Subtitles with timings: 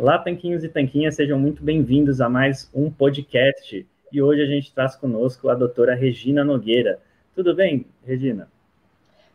[0.00, 3.84] Olá, tanquinhos e tanquinhas, sejam muito bem-vindos a mais um podcast.
[4.12, 7.00] E hoje a gente traz conosco a doutora Regina Nogueira.
[7.34, 8.48] Tudo bem, Regina?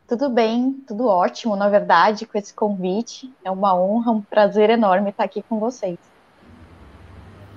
[0.07, 3.29] Tudo bem, tudo ótimo, na verdade, com esse convite.
[3.43, 5.99] É uma honra, um prazer enorme estar aqui com vocês.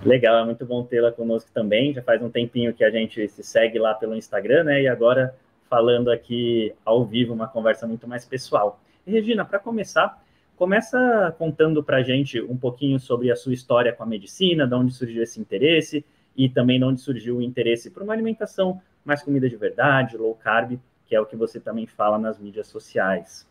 [0.05, 1.95] Legal, é muito bom tê-la conosco também.
[1.95, 4.83] Já faz um tempinho que a gente se segue lá pelo Instagram, né?
[4.83, 5.33] E agora
[5.71, 8.81] falando aqui ao vivo, uma conversa muito mais pessoal.
[9.07, 10.21] E, Regina, para começar,
[10.57, 14.75] começa contando para a gente um pouquinho sobre a sua história com a medicina, de
[14.75, 16.05] onde surgiu esse interesse
[16.37, 20.35] e também de onde surgiu o interesse por uma alimentação mais comida de verdade, low
[20.35, 23.47] carb, que é o que você também fala nas mídias sociais.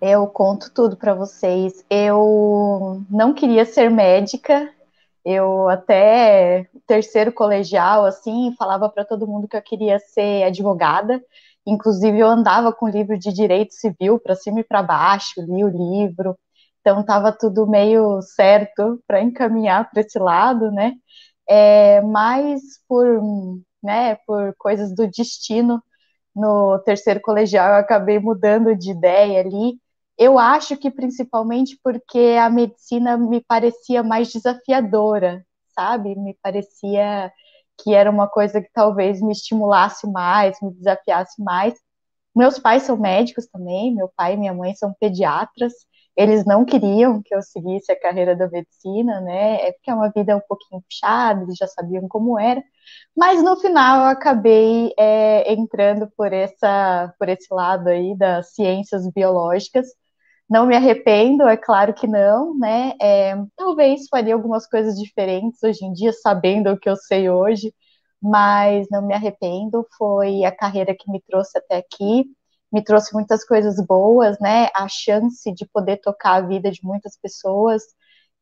[0.00, 1.84] Eu conto tudo para vocês.
[1.90, 4.72] Eu não queria ser médica.
[5.22, 11.22] Eu até terceiro colegial assim falava para todo mundo que eu queria ser advogada.
[11.66, 15.68] Inclusive eu andava com livro de direito civil para cima e para baixo, li o
[15.68, 16.36] livro.
[16.80, 20.94] Então estava tudo meio certo para encaminhar para esse lado, né?
[21.48, 23.06] É, mas por,
[23.82, 25.82] né, por coisas do destino,
[26.34, 29.78] no terceiro colegial eu acabei mudando de ideia ali.
[30.18, 36.14] Eu acho que principalmente porque a medicina me parecia mais desafiadora, sabe?
[36.16, 37.32] Me parecia
[37.82, 41.74] que era uma coisa que talvez me estimulasse mais, me desafiasse mais.
[42.34, 45.72] Meus pais são médicos também, meu pai e minha mãe são pediatras.
[46.16, 49.68] Eles não queriam que eu seguisse a carreira da medicina, né?
[49.68, 52.62] É porque é uma vida um pouquinho puxada, eles já sabiam como era.
[53.16, 59.08] Mas no final eu acabei é, entrando por essa, por esse lado aí das ciências
[59.10, 59.86] biológicas.
[60.50, 62.94] Não me arrependo, é claro que não, né?
[63.00, 67.72] É, talvez faria algumas coisas diferentes hoje em dia, sabendo o que eu sei hoje,
[68.20, 69.86] mas não me arrependo.
[69.96, 72.24] Foi a carreira que me trouxe até aqui,
[72.72, 74.68] me trouxe muitas coisas boas, né?
[74.74, 77.82] A chance de poder tocar a vida de muitas pessoas,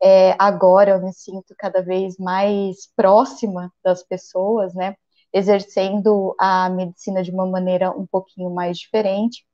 [0.03, 4.95] é, agora eu me sinto cada vez mais próxima das pessoas, né?
[5.33, 9.44] Exercendo a medicina de uma maneira um pouquinho mais diferente.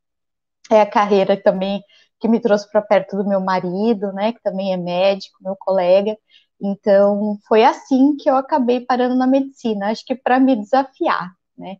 [0.70, 1.82] É a carreira também
[2.24, 4.32] que me trouxe para perto do meu marido, né?
[4.32, 6.16] Que também é médico, meu colega.
[6.58, 11.76] Então, foi assim que eu acabei parando na medicina, acho que para me desafiar, né?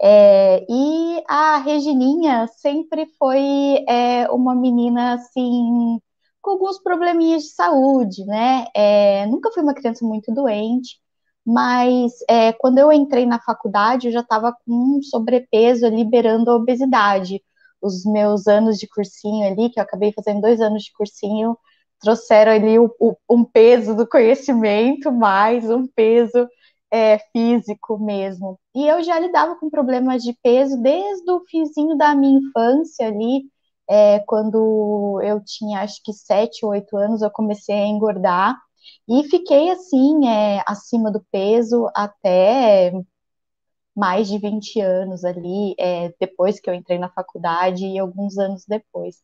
[0.00, 6.00] É, e a Regininha sempre foi é, uma menina assim
[6.42, 8.66] com alguns probleminhas de saúde, né?
[8.74, 10.98] É, nunca fui uma criança muito doente,
[11.44, 17.40] mas é, quando eu entrei na faculdade, eu já estava com sobrepeso, liberando a obesidade.
[17.82, 21.56] Os meus anos de cursinho ali, que eu acabei fazendo dois anos de cursinho,
[22.00, 26.48] trouxeram ali o, o, um peso do conhecimento, mais um peso
[26.90, 28.58] é, físico mesmo.
[28.74, 33.44] E eu já lidava com problemas de peso desde o finzinho da minha infância ali,
[33.88, 38.56] é, quando eu tinha acho que sete ou oito anos, eu comecei a engordar
[39.08, 42.92] e fiquei assim, é, acima do peso até
[43.96, 48.64] mais de 20 anos ali, é, depois que eu entrei na faculdade e alguns anos
[48.66, 49.16] depois.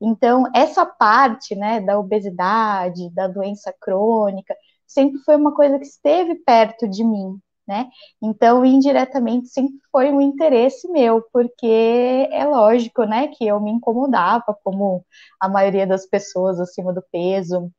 [0.00, 4.54] Então, essa parte, né, da obesidade, da doença crônica,
[4.86, 7.88] sempre foi uma coisa que esteve perto de mim, né?
[8.22, 14.56] Então, indiretamente, sempre foi um interesse meu, porque é lógico, né, que eu me incomodava,
[14.64, 15.04] como
[15.40, 17.70] a maioria das pessoas acima do peso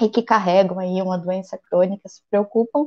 [0.00, 2.86] e que carregam aí uma doença crônica se preocupam,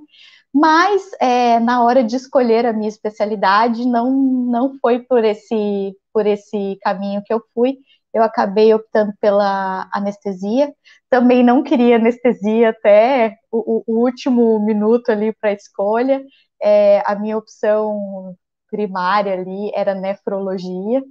[0.53, 6.25] mas é, na hora de escolher a minha especialidade, não, não foi por esse, por
[6.27, 7.77] esse caminho que eu fui,
[8.13, 10.73] eu acabei optando pela anestesia.
[11.09, 16.21] Também não queria anestesia até o, o último minuto ali para escolha.
[16.61, 18.35] É, a minha opção
[18.69, 21.01] primária ali era nefrologia,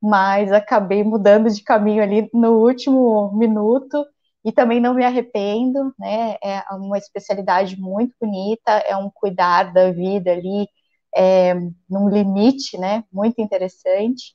[0.00, 4.04] mas acabei mudando de caminho ali no último minuto
[4.44, 6.36] e também não me arrependo, né?
[6.42, 10.68] É uma especialidade muito bonita, é um cuidar da vida ali
[11.16, 11.54] é,
[11.88, 13.04] num limite, né?
[13.12, 14.34] Muito interessante.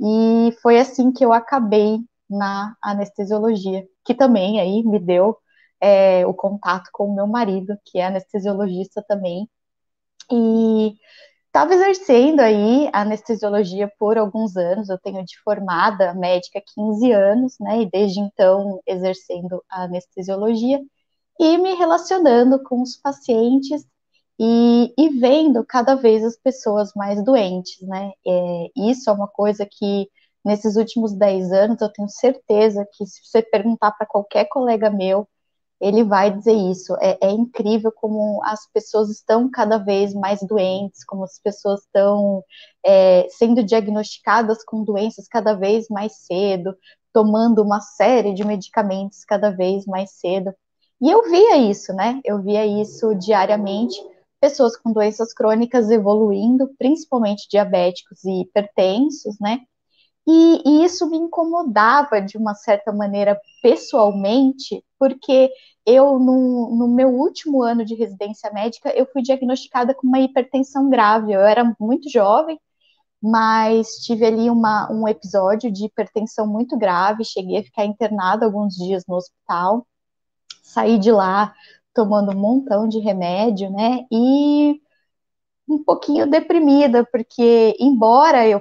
[0.00, 1.98] E foi assim que eu acabei
[2.30, 5.36] na anestesiologia, que também aí me deu
[5.80, 9.48] é, o contato com o meu marido, que é anestesiologista também.
[10.30, 10.94] E
[11.58, 17.82] estava exercendo aí anestesiologia por alguns anos, eu tenho de formada médica 15 anos, né,
[17.82, 20.80] e desde então exercendo a anestesiologia
[21.40, 23.84] e me relacionando com os pacientes
[24.38, 28.12] e, e vendo cada vez as pessoas mais doentes, né?
[28.26, 30.08] É, isso é uma coisa que
[30.44, 35.28] nesses últimos 10 anos eu tenho certeza que se você perguntar para qualquer colega meu,
[35.80, 36.94] ele vai dizer isso.
[37.00, 42.42] É, é, incrível como as pessoas estão cada vez mais doentes, como as pessoas estão
[42.84, 46.76] é, sendo diagnosticadas com doenças cada vez mais cedo,
[47.12, 50.52] tomando uma série de medicamentos cada vez mais cedo.
[51.00, 52.20] E eu via isso, né?
[52.24, 53.96] Eu via isso diariamente,
[54.40, 59.60] pessoas com doenças crônicas evoluindo, principalmente diabéticos e hipertensos, né?
[60.30, 65.50] E, e, isso me incomodava de uma certa maneira pessoalmente, porque
[65.86, 70.90] eu, no, no, meu último ano de residência médica, eu fui diagnosticada com uma hipertensão
[70.90, 71.32] grave.
[71.32, 72.60] Eu era muito jovem,
[73.22, 78.74] mas tive ali uma, um episódio de hipertensão muito grave, cheguei a ficar internada alguns
[78.74, 79.86] dias no hospital,
[80.62, 81.54] saí de lá
[81.94, 84.04] tomando um montão de remédio, né?
[84.12, 84.78] E
[85.68, 88.60] um pouquinho deprimida, porque embora eu,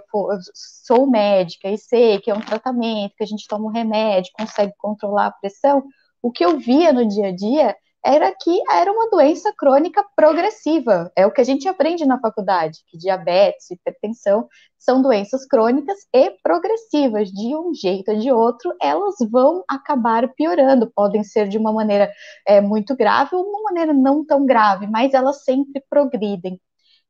[0.53, 4.73] sou médica e sei que é um tratamento, que a gente toma um remédio, consegue
[4.77, 5.83] controlar a pressão,
[6.21, 7.75] o que eu via no dia a dia
[8.05, 11.11] era que era uma doença crônica progressiva.
[11.15, 16.31] É o que a gente aprende na faculdade, que diabetes, hipertensão são doenças crônicas e
[16.41, 17.29] progressivas.
[17.29, 20.89] De um jeito ou de outro, elas vão acabar piorando.
[20.95, 22.09] Podem ser de uma maneira
[22.45, 26.59] é, muito grave ou uma maneira não tão grave, mas elas sempre progridem.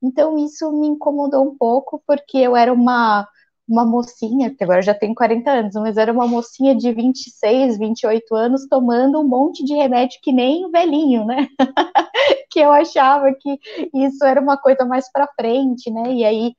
[0.02, 3.28] Então, isso me incomodou um pouco, porque eu era uma,
[3.68, 8.36] uma mocinha, que agora já tenho 40 anos, mas era uma mocinha de 26, 28
[8.36, 11.48] anos, tomando um monte de remédio que nem velhinho, né?
[12.52, 13.60] que eu achava que
[13.94, 16.14] isso era uma coisa mais para frente, né?
[16.14, 16.56] E aí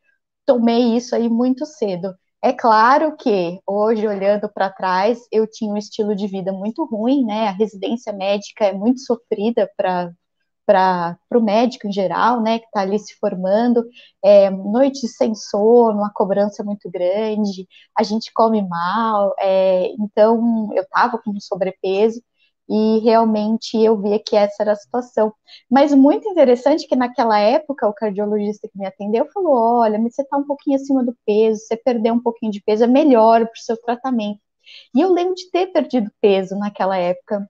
[0.47, 2.15] tomei isso aí muito cedo.
[2.43, 7.25] É claro que hoje, olhando para trás, eu tinha um estilo de vida muito ruim,
[7.25, 7.49] né?
[7.49, 10.13] A residência médica é muito sofrida para
[10.69, 13.83] para o médico em geral, né, que está ali se formando,
[14.23, 17.67] é, noites sem sono, uma cobrança muito grande,
[17.99, 22.21] a gente come mal, é, então eu estava com sobrepeso
[22.69, 25.33] e realmente eu via que essa era a situação.
[25.71, 30.23] Mas muito interessante que naquela época o cardiologista que me atendeu falou: olha, mas você
[30.23, 33.55] está um pouquinho acima do peso, você perdeu um pouquinho de peso, é melhor para
[33.55, 34.41] o seu tratamento.
[34.95, 37.49] E eu lembro de ter perdido peso naquela época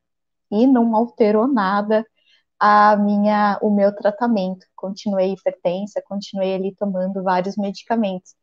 [0.52, 2.06] e não alterou nada
[2.58, 4.66] a minha, o meu tratamento.
[4.76, 8.34] Continuei hipertensa, continuei ali tomando vários medicamentos.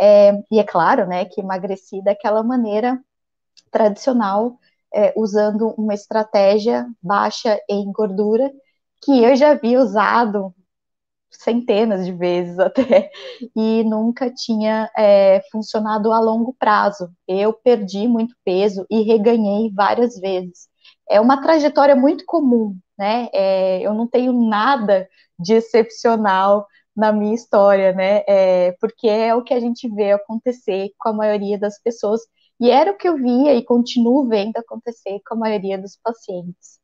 [0.00, 3.00] É, e é claro, né, que emagreci daquela maneira
[3.70, 4.58] tradicional,
[4.94, 8.50] é, usando uma estratégia baixa em gordura,
[9.02, 10.54] que eu já havia usado
[11.30, 13.10] centenas de vezes até,
[13.56, 17.10] e nunca tinha é, funcionado a longo prazo.
[17.26, 20.68] Eu perdi muito peso e reganhei várias vezes.
[21.08, 23.28] É uma trajetória muito comum né?
[23.32, 25.08] É, eu não tenho nada
[25.38, 28.22] de excepcional na minha história, né?
[28.28, 32.20] É, porque é o que a gente vê acontecer com a maioria das pessoas,
[32.60, 36.78] e era o que eu via e continuo vendo acontecer com a maioria dos pacientes.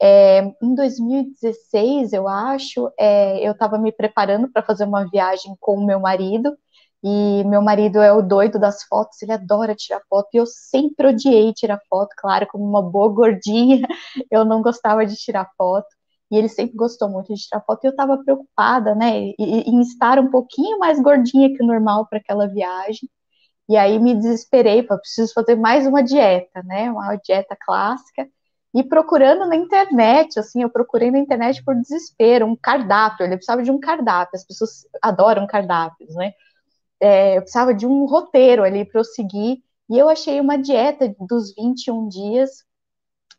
[0.00, 5.74] É, em 2016, eu acho, é, eu estava me preparando para fazer uma viagem com
[5.76, 6.56] o meu marido,
[7.02, 11.08] e meu marido é o doido das fotos, ele adora tirar foto, e eu sempre
[11.08, 13.86] odiei tirar foto, claro, como uma boa gordinha,
[14.30, 15.86] eu não gostava de tirar foto,
[16.30, 20.18] e ele sempre gostou muito de tirar foto, e eu estava preocupada, né, em estar
[20.18, 23.08] um pouquinho mais gordinha que o normal para aquela viagem,
[23.68, 28.26] e aí me desesperei, para preciso fazer mais uma dieta, né, uma dieta clássica,
[28.74, 33.62] e procurando na internet, assim, eu procurei na internet por desespero, um cardápio, ele precisava
[33.62, 36.32] de um cardápio, as pessoas adoram cardápios, né,
[37.00, 41.14] é, eu precisava de um roteiro ali para eu seguir, e eu achei uma dieta
[41.20, 42.64] dos 21 dias,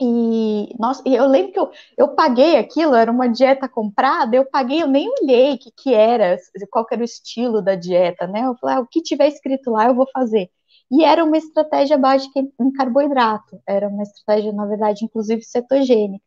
[0.02, 4.82] e, nossa, eu lembro que eu, eu paguei aquilo, era uma dieta comprada, eu paguei,
[4.82, 6.38] eu nem olhei o que, que era,
[6.72, 8.46] qual que era o estilo da dieta, né?
[8.46, 10.50] Eu falei, ah, o que tiver escrito lá eu vou fazer.
[10.92, 16.24] E era uma estratégia básica em carboidrato, era uma estratégia, na verdade, inclusive cetogênica.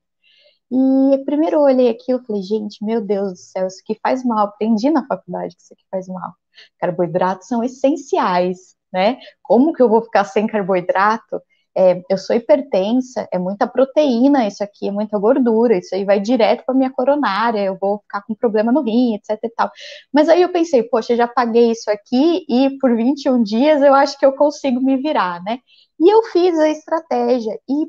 [0.73, 4.25] E primeiro eu olhei aquilo e falei, gente, meu Deus do céu, isso aqui faz
[4.25, 4.47] mal.
[4.47, 6.33] Aprendi na faculdade que isso aqui faz mal.
[6.79, 9.19] Carboidratos são essenciais, né?
[9.43, 11.43] Como que eu vou ficar sem carboidrato?
[11.77, 16.21] É, eu sou hipertensa, é muita proteína, isso aqui é muita gordura, isso aí vai
[16.21, 19.71] direto para minha coronária, eu vou ficar com problema no rim, etc e tal.
[20.13, 23.95] Mas aí eu pensei, poxa, eu já paguei isso aqui e por 21 dias eu
[23.95, 25.59] acho que eu consigo me virar, né?
[26.01, 27.87] E eu fiz a estratégia e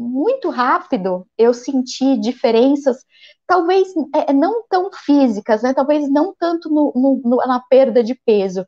[0.00, 3.04] muito rápido eu senti diferenças,
[3.46, 5.74] talvez é, não tão físicas, né?
[5.74, 8.66] Talvez não tanto no, no, na perda de peso,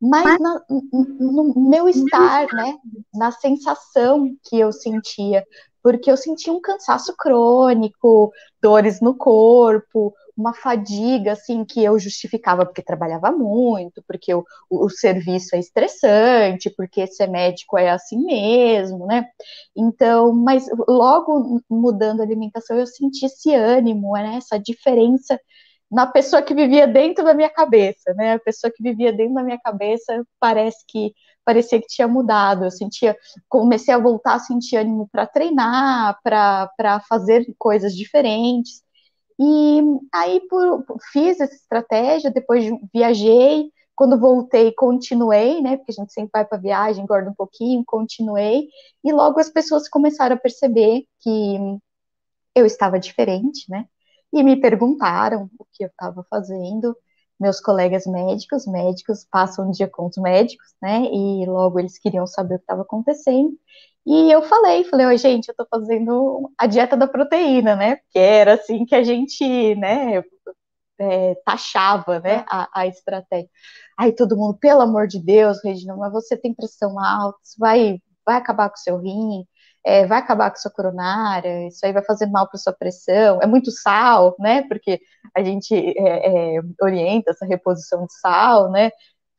[0.00, 2.76] mas na, no meu estar, né?
[3.14, 5.44] Na sensação que eu sentia,
[5.82, 8.30] porque eu sentia um cansaço crônico,
[8.60, 14.86] dores no corpo, uma fadiga, assim, que eu justificava porque trabalhava muito, porque o, o,
[14.86, 19.26] o, serviço é estressante, porque ser médico é assim mesmo, né?
[19.74, 24.36] Então, mas logo mudando a alimentação, eu senti esse ânimo, né?
[24.36, 25.40] Essa diferença
[25.90, 28.34] na pessoa que vivia dentro da minha cabeça, né?
[28.34, 31.12] A pessoa que vivia dentro da minha cabeça parece que
[31.44, 32.64] parecia que tinha mudado.
[32.64, 33.16] Eu sentia,
[33.48, 38.82] comecei a voltar a sentir ânimo para treinar, para fazer coisas diferentes.
[39.38, 45.76] E aí por, fiz essa estratégia, depois viajei, quando voltei, continuei, né?
[45.78, 48.68] Porque a gente sempre vai para viagem, engorda um pouquinho, continuei,
[49.04, 51.58] e logo as pessoas começaram a perceber que
[52.54, 53.86] eu estava diferente, né?
[54.32, 56.96] E me perguntaram o que eu estava fazendo.
[57.38, 61.02] Meus colegas médicos, médicos passam um dia com os médicos, né?
[61.12, 63.58] E logo eles queriam saber o que estava acontecendo.
[64.06, 67.96] E eu falei, falei, oi, gente, eu tô fazendo a dieta da proteína, né?
[67.96, 70.22] Porque era assim que a gente, né,
[70.98, 73.48] é, taxava, né, a, a, estratégia.
[73.98, 78.00] Aí todo mundo, pelo amor de Deus, Regina, mas você tem pressão alta, isso vai,
[78.24, 79.44] vai acabar com o seu rim,
[79.84, 83.40] é, vai acabar com a sua coronária, isso aí vai fazer mal para sua pressão,
[83.42, 85.00] é muito sal, né, porque
[85.34, 88.90] a gente é, é orienta essa reposição de sal, né,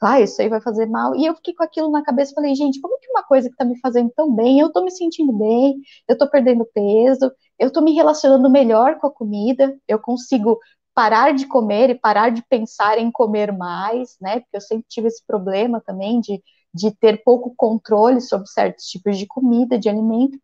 [0.01, 1.15] vai, isso aí vai fazer mal.
[1.15, 3.65] E eu fiquei com aquilo na cabeça, falei, gente, como que uma coisa que tá
[3.65, 7.81] me fazendo tão bem, eu tô me sentindo bem, eu tô perdendo peso, eu tô
[7.81, 10.59] me relacionando melhor com a comida, eu consigo
[10.93, 14.39] parar de comer e parar de pensar em comer mais, né?
[14.39, 16.41] Porque eu sempre tive esse problema também de,
[16.73, 20.37] de ter pouco controle sobre certos tipos de comida, de alimento.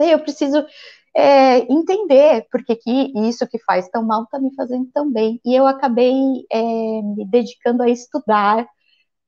[0.00, 0.64] E eu preciso
[1.14, 5.40] é, entender porque que isso que faz tão mal está me fazendo tão bem.
[5.44, 6.14] E eu acabei
[6.50, 8.66] é, me dedicando a estudar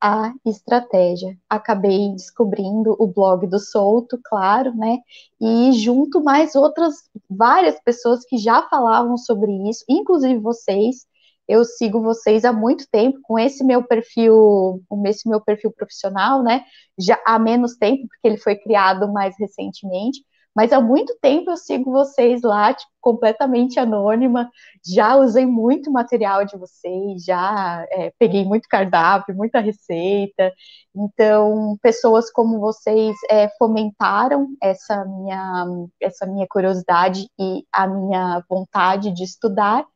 [0.00, 1.38] a estratégia.
[1.48, 4.98] Acabei descobrindo o blog do Solto, claro, né?
[5.40, 6.94] E junto mais outras
[7.30, 11.06] várias pessoas que já falavam sobre isso, inclusive vocês.
[11.48, 16.42] Eu sigo vocês há muito tempo com esse meu perfil, com esse meu perfil profissional,
[16.42, 16.64] né?
[16.98, 20.24] Já há menos tempo, porque ele foi criado mais recentemente
[20.54, 24.50] mas há muito tempo eu sigo vocês lá, tipo, completamente anônima.
[24.86, 30.52] Já usei muito material de vocês, já é, peguei muito cardápio, muita receita.
[30.94, 35.66] Então, pessoas como vocês é, fomentaram essa minha,
[36.00, 39.86] essa minha curiosidade e a minha vontade de estudar.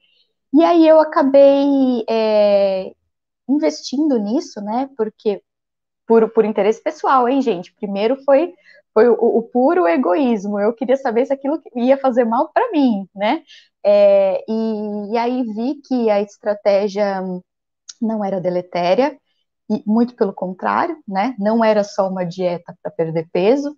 [0.55, 2.93] E aí eu acabei é,
[3.49, 4.89] investindo nisso, né?
[4.97, 5.43] Porque
[6.07, 7.75] por, por interesse pessoal, hein, gente?
[7.75, 8.55] Primeiro foi
[8.97, 10.59] foi o, o, puro egoísmo.
[10.59, 13.43] Eu queria saber se aquilo ia fazer mal para mim, né?
[13.85, 17.23] É, e, e, aí vi que a estratégia
[18.01, 19.19] não era deletéria,
[19.69, 21.35] e muito pelo contrário, né?
[21.39, 23.77] Não era só uma dieta para perder peso,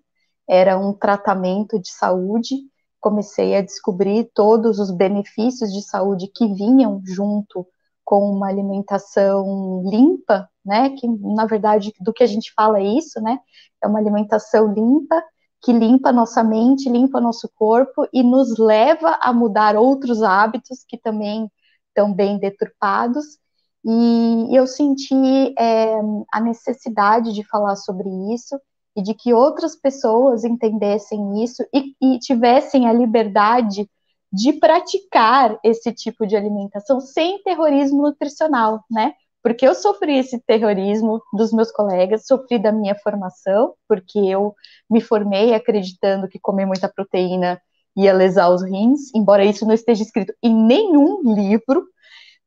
[0.48, 2.54] era um tratamento de saúde.
[3.00, 7.66] Comecei a descobrir todos os benefícios de saúde que vinham junto
[8.08, 10.88] com uma alimentação limpa, né?
[10.96, 13.38] Que na verdade do que a gente fala é isso, né?
[13.84, 15.22] É uma alimentação limpa
[15.60, 20.96] que limpa nossa mente, limpa nosso corpo e nos leva a mudar outros hábitos que
[20.96, 21.50] também
[21.88, 23.38] estão bem deturpados.
[23.84, 26.00] E eu senti é,
[26.32, 28.58] a necessidade de falar sobre isso
[28.96, 33.86] e de que outras pessoas entendessem isso e, e tivessem a liberdade
[34.32, 39.14] de praticar esse tipo de alimentação sem terrorismo nutricional, né?
[39.42, 44.54] Porque eu sofri esse terrorismo dos meus colegas, sofri da minha formação, porque eu
[44.90, 47.60] me formei acreditando que comer muita proteína
[47.96, 51.86] ia lesar os rins, embora isso não esteja escrito em nenhum livro,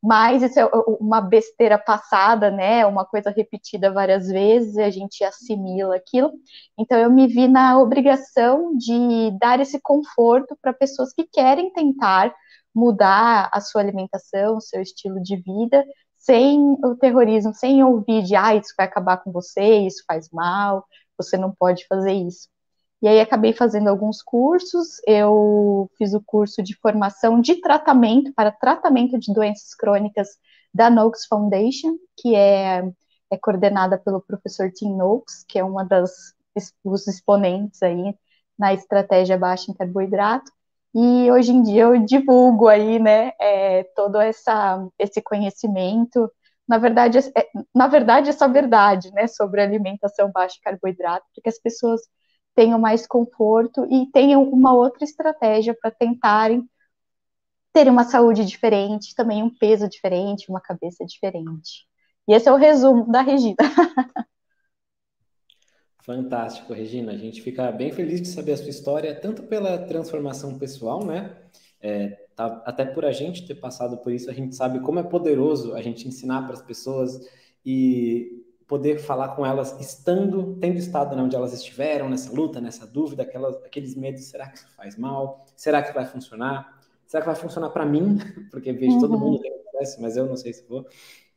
[0.02, 0.66] mas isso é
[1.00, 2.86] uma besteira passada, né?
[2.86, 6.32] Uma coisa repetida várias vezes a gente assimila aquilo.
[6.78, 12.34] Então eu me vi na obrigação de dar esse conforto para pessoas que querem tentar
[12.74, 15.86] mudar a sua alimentação, o seu estilo de vida,
[16.18, 20.86] sem o terrorismo, sem ouvir de ah, isso vai acabar com você, isso faz mal,
[21.18, 22.48] você não pode fazer isso.
[23.02, 25.02] E aí acabei fazendo alguns cursos.
[25.08, 30.30] Eu fiz o curso de formação de tratamento para tratamento de doenças crônicas
[30.74, 32.84] da Noakes Foundation, que é,
[33.32, 36.34] é coordenada pelo professor Tim Noakes, que é uma das
[36.84, 38.14] os exponentes aí
[38.58, 40.52] na estratégia baixa em carboidrato.
[40.94, 46.30] E hoje em dia eu divulgo aí, né, é, todo essa, esse conhecimento.
[46.68, 51.60] Na verdade, é, na verdade, essa verdade, né, sobre alimentação baixa em carboidrato, porque as
[51.60, 52.02] pessoas
[52.56, 56.68] tenham mais conforto e tenham uma outra estratégia para tentarem
[57.74, 61.88] ter uma saúde diferente, também um peso diferente, uma cabeça diferente.
[62.28, 63.56] E esse é o resumo da Regina.
[66.04, 67.12] Fantástico, Regina.
[67.12, 71.38] A gente fica bem feliz de saber a sua história, tanto pela transformação pessoal, né?
[71.80, 75.04] É, tá, até por a gente ter passado por isso, a gente sabe como é
[75.04, 77.28] poderoso a gente ensinar para as pessoas
[77.66, 78.41] e
[78.72, 83.58] poder falar com elas estando, tendo estado onde elas estiveram, nessa luta, nessa dúvida, aquelas,
[83.66, 85.46] aqueles medos, será que isso faz mal?
[85.58, 86.80] Será que vai funcionar?
[87.06, 88.18] Será que vai funcionar para mim?
[88.50, 89.02] Porque vejo uhum.
[89.02, 89.52] todo mundo tem
[89.82, 90.86] acontece, mas eu não sei se vou.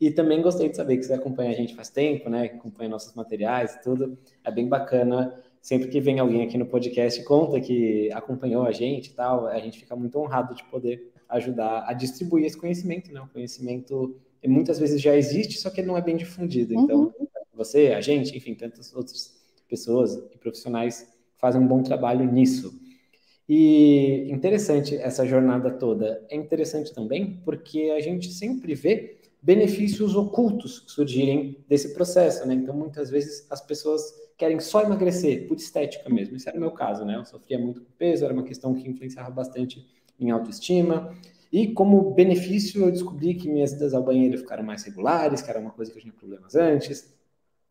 [0.01, 2.45] E também gostei de saber que você acompanha a gente faz tempo, né?
[2.45, 4.17] Acompanha nossos materiais e tudo.
[4.45, 5.35] É bem bacana.
[5.61, 9.59] Sempre que vem alguém aqui no podcast conta que acompanhou a gente e tal, a
[9.59, 13.21] gente fica muito honrado de poder ajudar a distribuir esse conhecimento, né?
[13.21, 14.15] O conhecimento
[14.47, 16.75] muitas vezes já existe, só que ele não é bem difundido.
[16.75, 17.24] Então, uhum.
[17.57, 19.35] Você, a gente, enfim, tantas outras
[19.69, 21.07] pessoas e profissionais
[21.39, 22.81] fazem um bom trabalho nisso.
[23.49, 26.25] E interessante essa jornada toda.
[26.31, 32.55] É interessante também porque a gente sempre vê benefícios ocultos surgirem desse processo, né?
[32.55, 34.03] Então, muitas vezes as pessoas
[34.39, 36.37] querem só emagrecer por estética mesmo.
[36.37, 37.17] Esse era o meu caso, né?
[37.17, 39.87] Eu sofria muito com peso, era uma questão que influenciava bastante
[40.19, 41.15] em autoestima.
[41.53, 45.61] E como benefício, eu descobri que minhas idas ao banheiro ficaram mais regulares, que era
[45.61, 47.15] uma coisa que eu tinha problemas antes.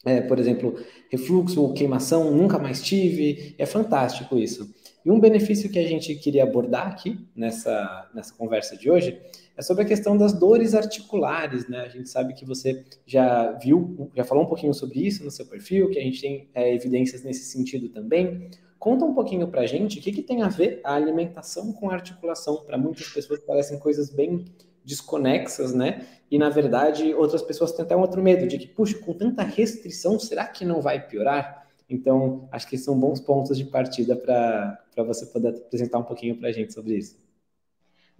[0.05, 0.75] É, por exemplo,
[1.09, 3.55] refluxo ou queimação, nunca mais tive.
[3.57, 4.73] É fantástico isso.
[5.05, 9.19] E um benefício que a gente queria abordar aqui nessa, nessa conversa de hoje
[9.55, 11.81] é sobre a questão das dores articulares, né?
[11.81, 15.45] A gente sabe que você já viu, já falou um pouquinho sobre isso no seu
[15.45, 18.49] perfil, que a gente tem é, evidências nesse sentido também.
[18.79, 21.89] Conta um pouquinho para a gente o que, que tem a ver a alimentação com
[21.89, 22.63] a articulação.
[22.65, 24.43] Para muitas pessoas parecem coisas bem
[24.83, 26.05] desconexas, né?
[26.29, 29.43] E na verdade outras pessoas têm até um outro medo de que, puxa, com tanta
[29.43, 31.63] restrição, será que não vai piorar?
[31.89, 36.49] Então, acho que são bons pontos de partida para você poder apresentar um pouquinho para
[36.49, 37.21] a gente sobre isso.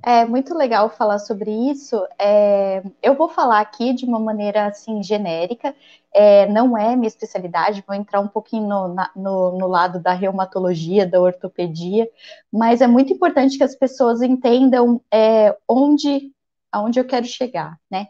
[0.05, 2.05] É muito legal falar sobre isso.
[2.19, 5.73] É, eu vou falar aqui de uma maneira assim genérica,
[6.13, 10.11] é, não é minha especialidade, vou entrar um pouquinho no, na, no, no, lado da
[10.11, 12.09] reumatologia, da ortopedia,
[12.51, 16.33] mas é muito importante que as pessoas entendam é, onde,
[16.73, 18.07] aonde eu quero chegar, né?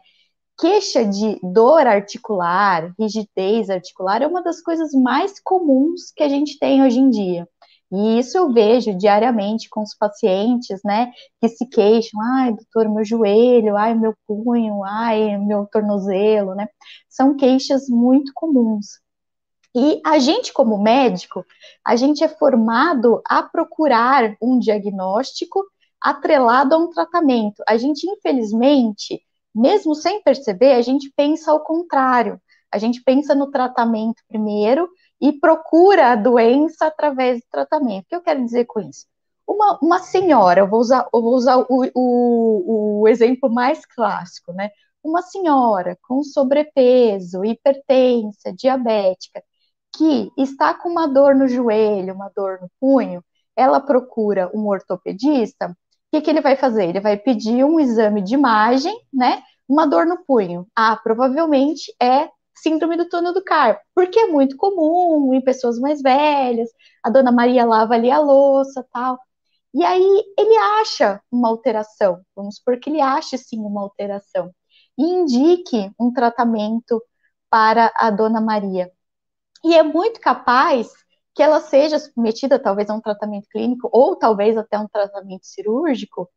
[0.58, 6.58] queixa de dor articular, rigidez articular, é uma das coisas mais comuns que a gente
[6.58, 7.48] tem hoje em dia.
[7.92, 13.04] E isso eu vejo diariamente com os pacientes, né, que se queixam, ai, doutor, meu
[13.04, 16.66] joelho, ai, meu punho, ai, meu tornozelo, né?
[17.08, 19.00] São queixas muito comuns.
[19.76, 21.44] E a gente, como médico,
[21.84, 25.64] a gente é formado a procurar um diagnóstico
[26.04, 27.62] atrelado a um tratamento.
[27.66, 29.22] A gente, infelizmente,
[29.54, 32.38] mesmo sem perceber, a gente pensa ao contrário.
[32.70, 34.88] A gente pensa no tratamento primeiro
[35.20, 38.04] e procura a doença através do tratamento.
[38.04, 39.06] O que eu quero dizer com isso?
[39.46, 44.52] Uma, uma senhora, eu vou usar, eu vou usar o, o, o exemplo mais clássico,
[44.52, 44.70] né?
[45.02, 49.42] Uma senhora com sobrepeso, hipertensa, diabética,
[49.96, 53.22] que está com uma dor no joelho, uma dor no punho,
[53.56, 55.76] ela procura um ortopedista,
[56.14, 56.88] que, que ele vai fazer?
[56.88, 59.42] Ele vai pedir um exame de imagem, né?
[59.68, 60.66] Uma dor no punho.
[60.76, 66.00] Ah, provavelmente é síndrome do túnel do carpo, porque é muito comum em pessoas mais
[66.00, 66.70] velhas.
[67.02, 69.18] A dona Maria lava ali a louça, tal.
[69.74, 74.52] E aí ele acha uma alteração, vamos supor que ele ache sim uma alteração,
[74.96, 77.02] e indique um tratamento
[77.50, 78.90] para a dona Maria.
[79.64, 80.92] E é muito capaz
[81.34, 86.28] que ela seja submetida talvez a um tratamento clínico ou talvez até um tratamento cirúrgico,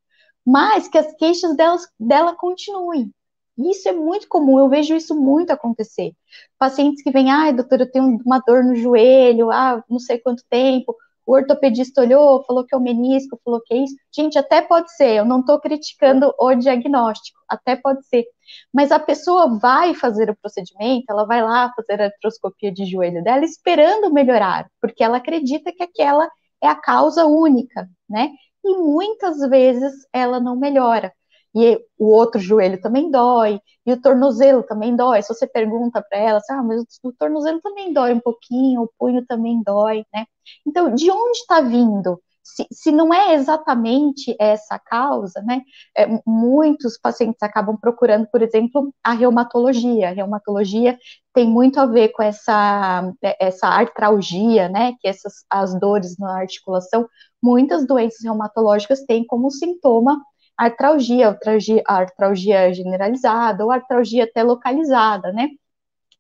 [0.46, 3.14] mas que as queixas delas, dela continuem.
[3.58, 6.14] Isso é muito comum, eu vejo isso muito acontecer.
[6.60, 10.44] Pacientes que vêm, ai, doutor, eu tenho uma dor no joelho, ah, não sei quanto
[10.50, 10.96] tempo,
[11.28, 13.94] o ortopedista olhou, falou que é o menisco, falou que é isso.
[14.16, 18.26] Gente, até pode ser, eu não estou criticando o diagnóstico, até pode ser.
[18.74, 23.22] Mas a pessoa vai fazer o procedimento, ela vai lá fazer a artroscopia de joelho
[23.22, 26.30] dela esperando melhorar, porque ela acredita que aquela
[26.64, 28.30] é a causa única, né?
[28.64, 31.12] E muitas vezes ela não melhora
[31.56, 35.22] e o outro joelho também dói, e o tornozelo também dói.
[35.22, 38.92] Se você pergunta para ela, assim, ah, mas o tornozelo também dói um pouquinho, o
[38.98, 40.26] punho também dói, né?
[40.66, 42.22] Então, de onde está vindo?
[42.44, 45.62] Se, se, não é exatamente essa causa, né?
[45.96, 50.10] É, muitos pacientes acabam procurando, por exemplo, a reumatologia.
[50.10, 50.98] A reumatologia
[51.34, 54.94] tem muito a ver com essa, essa artralgia, né?
[55.02, 57.08] Que essas as dores na articulação,
[57.44, 60.22] muitas doenças reumatológicas têm como sintoma
[60.58, 65.50] artralgia, artralgia, artralgia generalizada ou artralgia até localizada, né?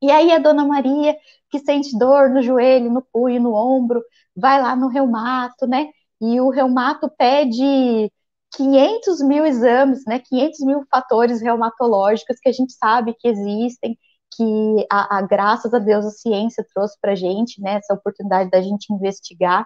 [0.01, 1.15] E aí a dona Maria,
[1.49, 4.03] que sente dor no joelho, no punho, no ombro,
[4.35, 5.89] vai lá no reumato, né?
[6.21, 8.11] E o reumato pede
[8.55, 10.19] 500 mil exames, né?
[10.19, 13.97] 500 mil fatores reumatológicos que a gente sabe que existem,
[14.35, 17.75] que a, a graças a Deus a ciência trouxe para gente, né?
[17.75, 19.65] Essa oportunidade da gente investigar,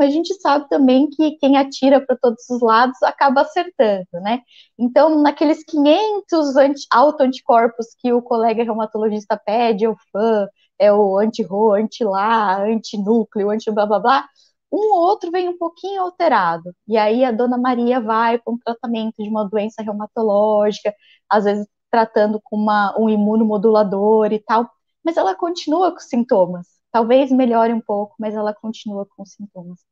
[0.00, 4.40] mas a gente sabe também que quem atira para todos os lados acaba acertando, né?
[4.78, 11.18] Então, naqueles 500 anti, autoanticorpos que o colega reumatologista pede, é o fã, é o
[11.18, 14.28] anti-RO, anti-LA, anti-núcleo, anti-blá blá blá,
[14.72, 16.74] um ou outro vem um pouquinho alterado.
[16.88, 20.94] E aí a dona Maria vai para um tratamento de uma doença reumatológica,
[21.28, 24.70] às vezes tratando com uma, um imunomodulador e tal,
[25.04, 26.66] mas ela continua com sintomas.
[26.90, 29.89] Talvez melhore um pouco, mas ela continua com sintomas.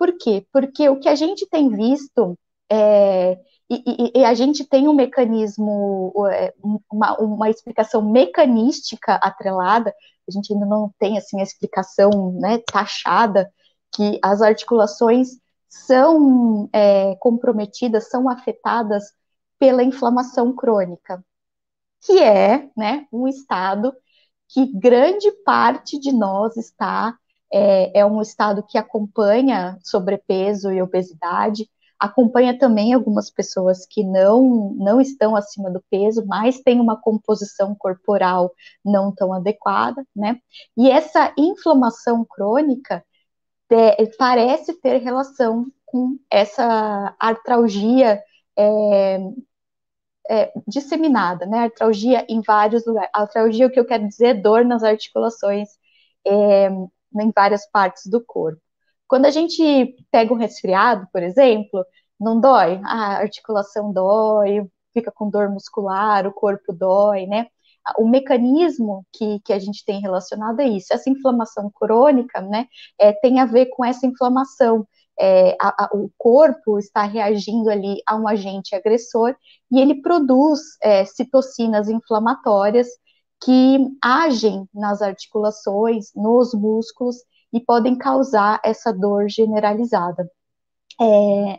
[0.00, 0.46] Por quê?
[0.50, 2.34] Porque o que a gente tem visto
[2.72, 6.54] é, e, e, e, a gente tem um mecanismo, é,
[6.90, 9.94] uma, uma, explicação mecanística atrelada,
[10.26, 13.52] a gente ainda não tem assim a explicação né, taxada,
[13.92, 19.12] que as articulações são é, comprometidas, são afetadas
[19.58, 21.22] pela inflamação crônica,
[22.00, 23.94] que é né, um estado
[24.48, 27.18] que grande parte de nós está,
[27.52, 34.74] é, é um estado que acompanha sobrepeso e obesidade, acompanha também algumas pessoas que não,
[34.76, 38.52] não estão acima do peso, mas têm uma composição corporal
[38.84, 40.40] não tão adequada, né?
[40.76, 43.04] E essa inflamação crônica
[43.70, 48.22] é, parece ter relação com essa artralgia
[48.56, 49.18] é,
[50.28, 51.64] é, disseminada, né?
[51.64, 53.10] Artralgia em vários lugares.
[53.12, 55.68] Artralgia, o que eu quero dizer, é dor nas articulações
[56.26, 56.70] é,
[57.14, 58.60] em várias partes do corpo.
[59.08, 61.84] Quando a gente pega um resfriado, por exemplo,
[62.18, 62.80] não dói?
[62.84, 67.46] A articulação dói, fica com dor muscular, o corpo dói, né?
[67.98, 70.92] O mecanismo que, que a gente tem relacionado é isso.
[70.92, 72.66] Essa inflamação crônica, né,
[72.98, 74.86] é, tem a ver com essa inflamação
[75.20, 79.36] é, a, a, o corpo está reagindo ali a um agente agressor
[79.70, 82.88] e ele produz é, citocinas inflamatórias
[83.42, 87.16] que agem nas articulações, nos músculos
[87.52, 90.30] e podem causar essa dor generalizada.
[91.00, 91.58] É,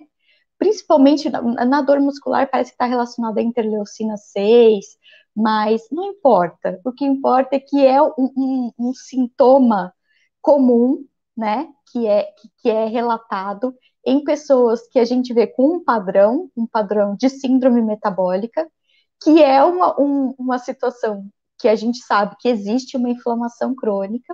[0.58, 4.86] principalmente na, na, dor muscular, parece que está relacionada à interleucina 6,
[5.36, 6.80] mas não importa.
[6.86, 9.94] O que importa é que é um, um, um sintoma
[10.42, 15.84] comum, né, que é, que é relatado em pessoas que a gente vê com um
[15.84, 18.68] padrão, um padrão de síndrome metabólica,
[19.24, 21.28] que é uma, um, uma situação
[21.62, 24.34] que a gente sabe que existe uma inflamação crônica,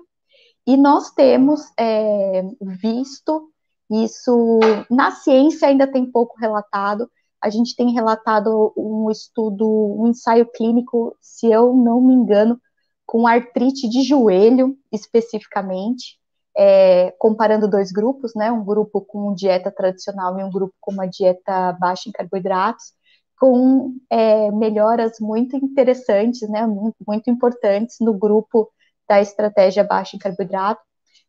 [0.66, 3.52] e nós temos é, visto
[3.90, 4.60] isso
[4.90, 7.10] na ciência ainda tem pouco relatado.
[7.42, 12.60] A gente tem relatado um estudo, um ensaio clínico, se eu não me engano,
[13.06, 16.20] com artrite de joelho especificamente,
[16.58, 21.08] é, comparando dois grupos, né, um grupo com dieta tradicional e um grupo com uma
[21.08, 22.92] dieta baixa em carboidratos,
[23.38, 28.70] com é, melhoras muito interessantes, né, muito, importantes no grupo
[29.08, 30.82] da estratégia baixa em carboidrato,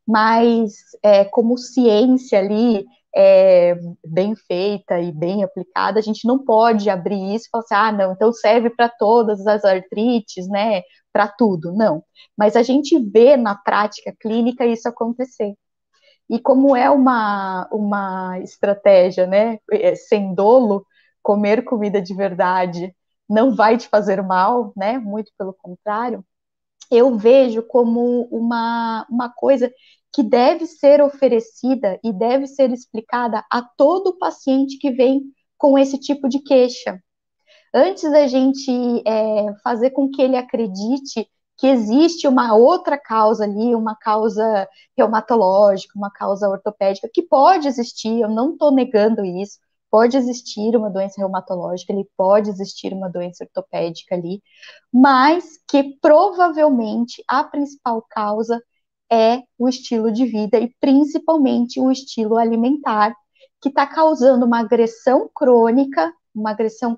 [0.06, 6.88] mas é, como ciência ali é, bem feita e bem aplicada, a gente não pode
[6.88, 11.28] abrir isso e falar assim, ah, não, então serve para todas as artrites, né, para
[11.28, 12.02] tudo, não.
[12.36, 15.54] Mas a gente vê na prática clínica isso acontecer.
[16.30, 20.84] E como é uma, uma estratégia, né, é, sem dolo,
[21.28, 22.96] comer comida de verdade
[23.28, 26.24] não vai te fazer mal, né, muito pelo contrário,
[26.90, 29.70] eu vejo como uma, uma coisa
[30.10, 35.20] que deve ser oferecida e deve ser explicada a todo paciente que vem
[35.58, 36.98] com esse tipo de queixa.
[37.74, 43.74] Antes da gente é, fazer com que ele acredite que existe uma outra causa ali,
[43.74, 49.58] uma causa reumatológica, uma causa ortopédica, que pode existir, eu não estou negando isso,
[49.90, 54.42] pode existir uma doença reumatológica, ele pode existir uma doença ortopédica ali,
[54.92, 58.62] mas que provavelmente a principal causa
[59.10, 63.14] é o estilo de vida e principalmente o estilo alimentar,
[63.60, 66.96] que está causando uma agressão crônica, uma agressão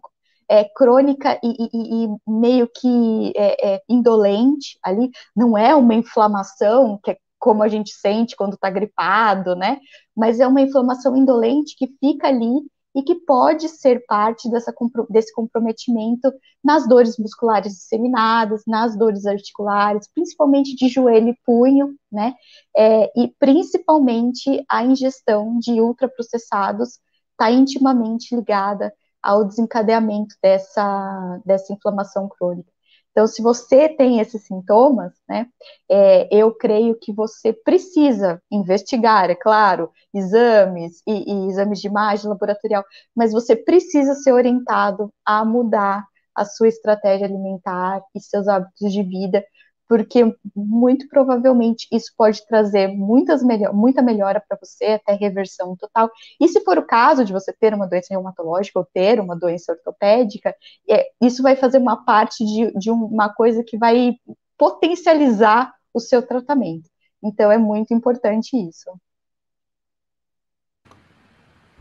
[0.48, 6.98] é, crônica e, e, e, meio que é, é, indolente ali, não é uma inflamação
[7.02, 9.78] que é como a gente sente quando está gripado, né?
[10.14, 12.50] Mas é uma inflamação indolente que fica ali
[12.94, 14.74] e que pode ser parte dessa,
[15.08, 22.34] desse comprometimento nas dores musculares disseminadas, nas dores articulares, principalmente de joelho e punho, né?
[22.76, 26.98] É, e principalmente a ingestão de ultraprocessados
[27.32, 32.70] está intimamente ligada ao desencadeamento dessa, dessa inflamação crônica.
[33.10, 35.46] Então, se você tem esses sintomas, né,
[35.90, 42.28] é, eu creio que você precisa investigar, é claro, exames e, e, exames de imagem
[42.28, 48.92] laboratorial, mas você precisa ser orientado a mudar a sua estratégia alimentar e seus hábitos
[48.92, 49.44] de vida,
[49.90, 50.20] porque
[50.54, 53.42] muito provavelmente isso pode trazer muitas
[53.74, 56.08] muita melhora para você, até reversão total.
[56.40, 59.72] E se for o caso de você ter uma doença reumatológica ou ter uma doença
[59.72, 60.54] ortopédica,
[60.88, 64.14] é, isso vai fazer uma parte de, de uma coisa que vai
[64.56, 66.88] potencializar o seu tratamento.
[67.20, 68.92] Então é muito importante isso.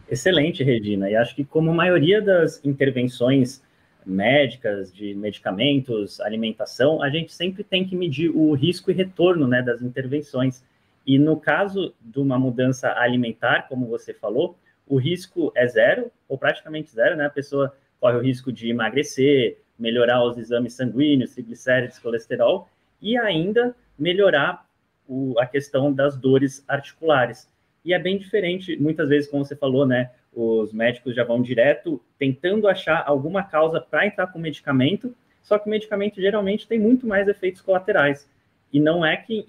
[0.09, 1.11] Excelente, Regina.
[1.11, 3.61] E acho que como a maioria das intervenções
[4.05, 9.61] médicas, de medicamentos, alimentação, a gente sempre tem que medir o risco e retorno né,
[9.61, 10.63] das intervenções.
[11.05, 14.57] E no caso de uma mudança alimentar, como você falou,
[14.87, 17.25] o risco é zero, ou praticamente zero, né?
[17.25, 22.67] A pessoa corre o risco de emagrecer, melhorar os exames sanguíneos, triglicérides, colesterol,
[23.01, 24.67] e ainda melhorar
[25.07, 27.47] o, a questão das dores articulares.
[27.85, 30.11] E é bem diferente, muitas vezes, como você falou, né?
[30.33, 35.67] Os médicos já vão direto tentando achar alguma causa para entrar com medicamento, só que
[35.67, 38.29] o medicamento geralmente tem muito mais efeitos colaterais.
[38.71, 39.45] E não é que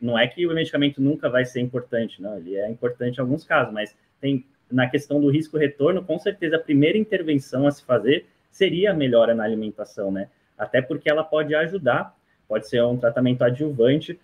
[0.00, 3.44] não é que o medicamento nunca vai ser importante, não, ele é importante em alguns
[3.44, 7.84] casos, mas tem na questão do risco retorno, com certeza a primeira intervenção a se
[7.84, 10.28] fazer seria a melhora na alimentação, né?
[10.56, 12.16] Até porque ela pode ajudar,
[12.48, 14.18] pode ser um tratamento adjuvante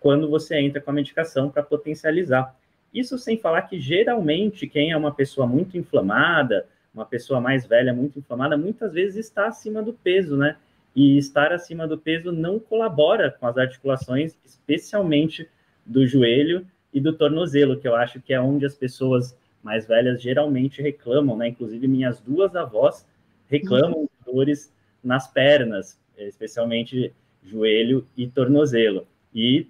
[0.00, 2.54] quando você entra com a medicação para potencializar.
[2.94, 7.92] Isso sem falar que geralmente quem é uma pessoa muito inflamada, uma pessoa mais velha
[7.92, 10.56] muito inflamada, muitas vezes está acima do peso, né?
[10.94, 15.48] E estar acima do peso não colabora com as articulações, especialmente
[15.84, 20.22] do joelho e do tornozelo, que eu acho que é onde as pessoas mais velhas
[20.22, 21.48] geralmente reclamam, né?
[21.48, 23.04] Inclusive minhas duas avós
[23.48, 29.04] reclamam de dores nas pernas, especialmente joelho e tornozelo.
[29.34, 29.66] E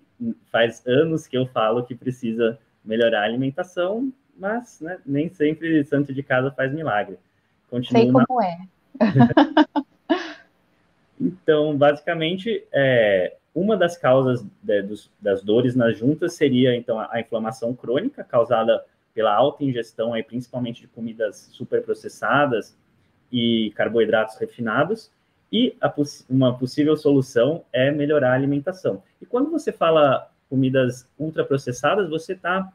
[0.52, 6.12] faz anos que eu falo que precisa melhorar a alimentação, mas né, nem sempre santo
[6.12, 7.18] de casa faz milagre.
[7.70, 8.58] Continua Sei como é.
[11.20, 17.08] então, basicamente, é, uma das causas de, dos, das dores nas juntas seria, então, a,
[17.12, 22.76] a, inflamação crônica causada pela alta ingestão, aí, principalmente de comidas superprocessadas
[23.32, 25.10] e carboidratos refinados,
[25.52, 29.02] e poss uma possível solução é melhorar a alimentação.
[29.22, 32.72] E quando você fala comidas ultraprocessadas, você está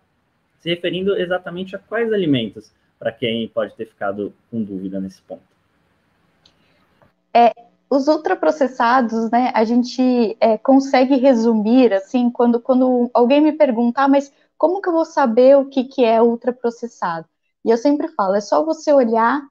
[0.60, 5.44] se referindo exatamente a quais alimentos, para quem pode ter ficado com dúvida nesse ponto.
[7.34, 7.54] É,
[7.90, 14.08] os ultraprocessados, né, a gente é, consegue resumir, assim, quando, quando alguém me perguntar, ah,
[14.08, 17.26] mas como que eu vou saber o que, que é ultraprocessado?
[17.64, 19.42] E eu sempre falo, é só você olhar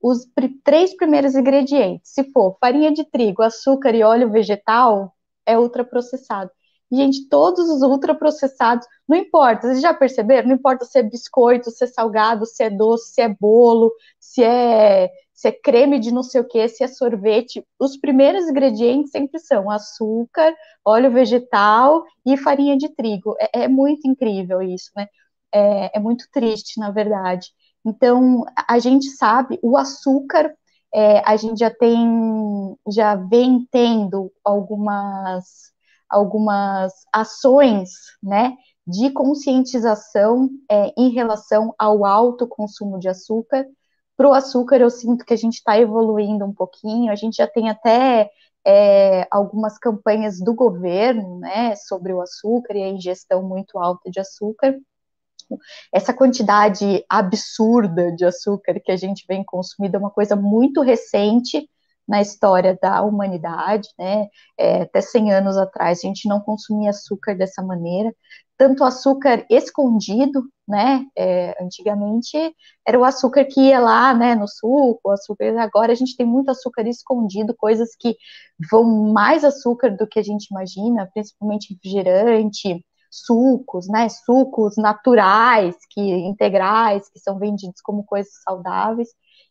[0.00, 2.12] os pr três primeiros ingredientes.
[2.12, 5.14] Se for farinha de trigo, açúcar e óleo vegetal,
[5.44, 6.50] é ultraprocessado.
[6.90, 10.48] Gente, todos os ultraprocessados, não importa, vocês já perceberam?
[10.48, 14.42] Não importa se é biscoito, se é salgado, se é doce, se é bolo, se
[14.42, 17.62] é, se é creme de não sei o que, se é sorvete.
[17.78, 23.36] Os primeiros ingredientes sempre são açúcar, óleo vegetal e farinha de trigo.
[23.38, 25.08] É, é muito incrível isso, né?
[25.52, 27.48] É, é muito triste, na verdade.
[27.84, 30.54] Então, a gente sabe, o açúcar,
[30.94, 35.70] é, a gente já tem, já vem tendo algumas
[36.08, 37.90] algumas ações,
[38.22, 43.66] né, de conscientização é, em relação ao alto consumo de açúcar.
[44.16, 47.46] Para o açúcar, eu sinto que a gente está evoluindo um pouquinho, a gente já
[47.46, 48.30] tem até
[48.66, 54.20] é, algumas campanhas do governo, né, sobre o açúcar e a ingestão muito alta de
[54.20, 54.74] açúcar.
[55.92, 61.68] Essa quantidade absurda de açúcar que a gente vem consumindo é uma coisa muito recente,
[62.08, 64.28] na história da humanidade, né?
[64.58, 68.12] É, até 100 anos atrás a gente não consumia açúcar dessa maneira,
[68.56, 71.04] tanto açúcar escondido, né?
[71.16, 72.36] É, antigamente
[72.86, 75.56] era o açúcar que ia lá, né, no suco, açúcar.
[75.60, 78.16] Agora a gente tem muito açúcar escondido, coisas que
[78.70, 84.08] vão mais açúcar do que a gente imagina, principalmente refrigerante, sucos, né?
[84.08, 89.08] Sucos naturais, que integrais, que são vendidos como coisas saudáveis.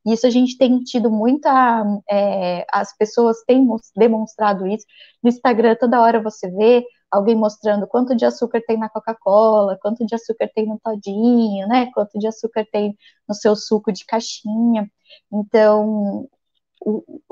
[0.08, 1.84] Isso a gente tem tido muita.
[2.10, 4.86] É, as pessoas têm demonstrado isso.
[5.22, 10.06] No Instagram, toda hora você vê alguém mostrando quanto de açúcar tem na Coca-Cola, quanto
[10.06, 11.90] de açúcar tem no todinho, né?
[11.94, 14.90] Quanto de açúcar tem no seu suco de caixinha.
[15.32, 16.28] Então,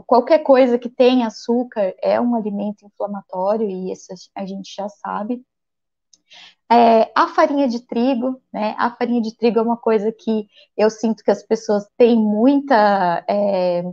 [0.05, 5.43] qualquer coisa que tem açúcar é um alimento inflamatório, e isso a gente já sabe.
[6.71, 8.75] É, a farinha de trigo, né?
[8.77, 13.23] A farinha de trigo é uma coisa que eu sinto que as pessoas têm muita.
[13.29, 13.83] É,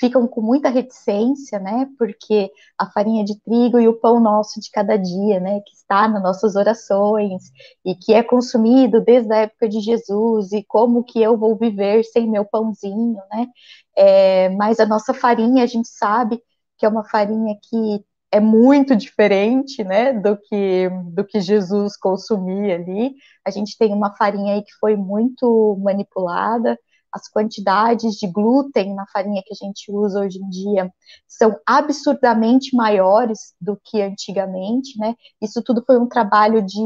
[0.00, 1.86] ficam com muita reticência, né?
[1.98, 5.60] Porque a farinha de trigo e o pão nosso de cada dia, né?
[5.60, 7.42] Que está nas nossas orações
[7.84, 12.02] e que é consumido desde a época de Jesus e como que eu vou viver
[12.04, 13.48] sem meu pãozinho, né?
[13.96, 16.42] É, mas a nossa farinha, a gente sabe
[16.78, 22.76] que é uma farinha que é muito diferente, né, do que do que Jesus consumia
[22.76, 23.14] ali.
[23.44, 26.78] A gente tem uma farinha aí que foi muito manipulada.
[27.12, 30.92] As quantidades de glúten na farinha que a gente usa hoje em dia
[31.26, 35.14] são absurdamente maiores do que antigamente, né?
[35.42, 36.80] Isso tudo foi um trabalho de,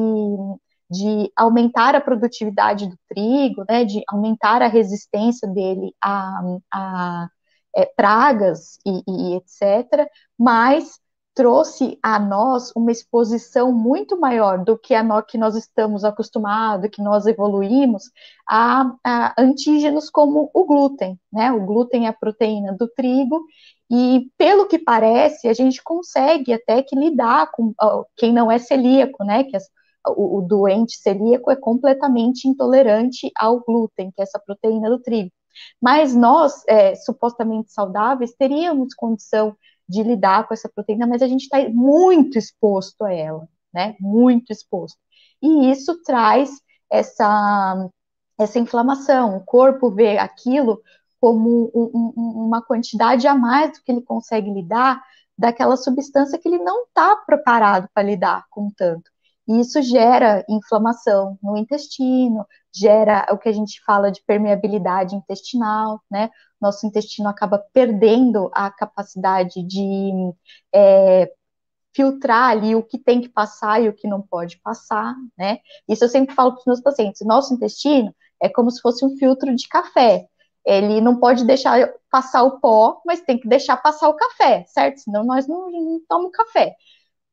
[0.90, 3.84] de aumentar a produtividade do trigo, né?
[3.84, 6.40] De aumentar a resistência dele a,
[6.72, 7.28] a
[7.76, 10.08] é, pragas e, e etc.
[10.38, 10.98] Mas
[11.34, 16.88] trouxe a nós uma exposição muito maior do que a nós, que nós estamos acostumados,
[16.90, 18.04] que nós evoluímos,
[18.48, 21.50] a, a, antígenos como o glúten, né?
[21.52, 23.44] O glúten é a proteína do trigo,
[23.90, 27.74] e pelo que parece, a gente consegue até que lidar com
[28.16, 29.44] quem não é celíaco, né?
[29.44, 29.64] Que as,
[30.08, 35.30] o, o doente celíaco é completamente intolerante ao glúten, que é essa proteína do trigo.
[35.80, 39.56] Mas nós, é, supostamente saudáveis, teríamos condição
[39.88, 43.94] de lidar com essa proteína, mas a gente está muito exposto a ela, né?
[44.00, 44.98] Muito exposto.
[45.42, 46.50] E isso traz
[46.90, 47.88] essa,
[48.38, 49.36] essa inflamação.
[49.36, 50.80] O corpo vê aquilo
[51.20, 55.02] como um, um, uma quantidade a mais do que ele consegue lidar
[55.36, 59.10] daquela substância que ele não está preparado para lidar com tanto.
[59.46, 66.00] E isso gera inflamação no intestino, gera o que a gente fala de permeabilidade intestinal,
[66.10, 66.30] né?
[66.64, 70.32] Nosso intestino acaba perdendo a capacidade de
[70.74, 71.30] é,
[71.94, 75.58] filtrar ali o que tem que passar e o que não pode passar, né?
[75.86, 79.14] Isso eu sempre falo para os meus pacientes: nosso intestino é como se fosse um
[79.18, 80.26] filtro de café.
[80.64, 85.00] Ele não pode deixar passar o pó, mas tem que deixar passar o café, certo?
[85.00, 86.74] Senão nós não, não tomamos café.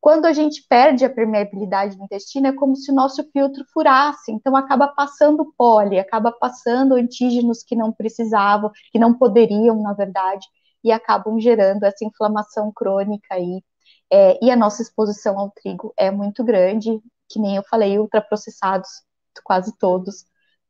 [0.02, 4.32] Quando a gente perde a permeabilidade do intestino, é como se o nosso filtro furasse,
[4.32, 10.48] então acaba passando pole, acaba passando antígenos que não precisavam, que não poderiam, na verdade,
[10.84, 13.64] e acabam gerando essa inflamação crônica aí.
[14.12, 18.90] É, e a nossa exposição ao trigo é muito grande, que nem eu falei, ultraprocessados,
[19.44, 20.26] quase todos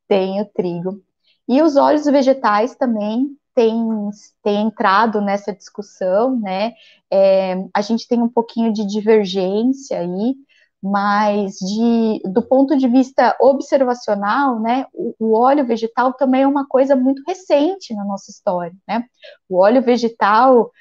[0.10, 1.02] têm o trigo.
[1.48, 4.10] E os óleos vegetais também tem,
[4.44, 6.74] tem entrado nessa discussão, né?
[7.12, 10.36] É, a gente tem um pouquinho de divergência aí,
[10.82, 16.66] mas de, do ponto de vista observacional, né, o, o, óleo vegetal também é uma
[16.68, 19.06] coisa muito recente na nossa história, né?
[19.48, 20.72] O óleo vegetal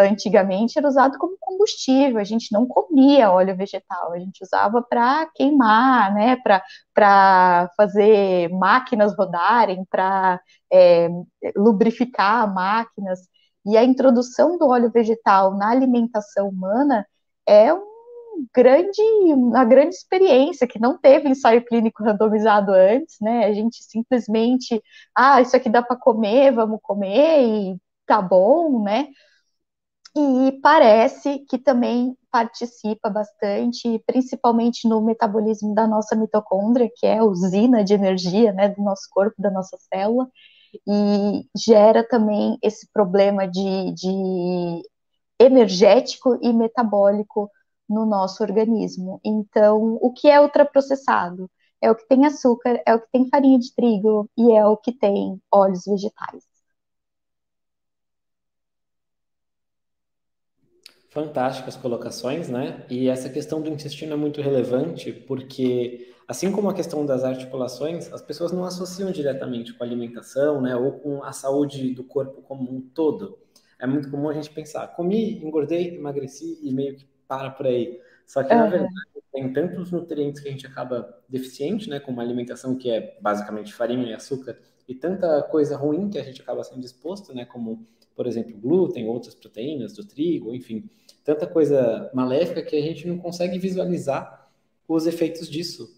[0.00, 5.26] antigamente era usado como combustível, a gente não comia óleo vegetal, a gente usava para
[5.34, 6.36] queimar, né,
[6.94, 10.40] para fazer máquinas rodarem, para
[10.72, 11.08] é,
[11.56, 13.20] lubrificar máquinas.
[13.66, 17.06] E a introdução do óleo vegetal na alimentação humana
[17.46, 17.96] é um
[18.54, 23.46] grande, uma grande experiência que não teve ensaio clínico randomizado antes, né?
[23.46, 24.82] A gente simplesmente,
[25.14, 29.08] ah, isso aqui dá para comer, vamos comer e tá bom, né?
[30.16, 37.24] E parece que também participa bastante, principalmente no metabolismo da nossa mitocôndria, que é a
[37.24, 40.28] usina de energia né, do nosso corpo, da nossa célula,
[40.86, 44.82] e gera também esse problema de, de
[45.40, 47.50] energético e metabólico
[47.88, 49.20] no nosso organismo.
[49.24, 51.50] Então, o que é ultraprocessado?
[51.80, 54.76] É o que tem açúcar, é o que tem farinha de trigo e é o
[54.76, 56.55] que tem óleos vegetais.
[61.16, 62.84] Fantásticas colocações, né?
[62.90, 68.12] E essa questão do intestino é muito relevante porque, assim como a questão das articulações,
[68.12, 70.76] as pessoas não associam diretamente com a alimentação, né?
[70.76, 73.38] Ou com a saúde do corpo como um todo.
[73.78, 77.98] É muito comum a gente pensar, comi, engordei, emagreci e meio que para por aí.
[78.26, 78.60] Só que, uhum.
[78.60, 78.92] na verdade,
[79.32, 81.98] tem tantos nutrientes que a gente acaba deficiente, né?
[81.98, 86.22] Com uma alimentação que é basicamente farinha e açúcar, e tanta coisa ruim que a
[86.22, 87.46] gente acaba sendo exposto, né?
[87.46, 90.90] Como, por exemplo, glúten, outras proteínas do trigo, enfim
[91.26, 94.48] tanta coisa maléfica que a gente não consegue visualizar
[94.86, 95.92] os efeitos disso.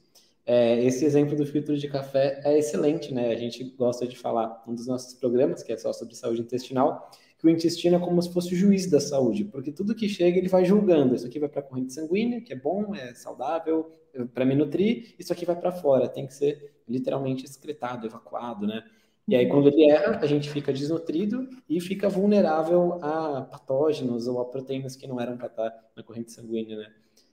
[0.47, 3.31] É, esse exemplo do filtro de café é excelente, né?
[3.31, 7.11] A gente gosta de falar, um dos nossos programas, que é só sobre saúde intestinal,
[7.39, 10.39] que o intestino é como se fosse o juiz da saúde, porque tudo que chega
[10.39, 11.15] ele vai julgando.
[11.15, 13.91] Isso aqui vai para a corrente sanguínea, que é bom, é saudável,
[14.33, 18.83] para me nutrir, isso aqui vai para fora, tem que ser literalmente excretado, evacuado, né?
[19.29, 24.41] E aí, quando ele erra, a gente fica desnutrido e fica vulnerável a patógenos ou
[24.41, 26.91] a proteínas que não eram para estar na corrente sanguínea, né?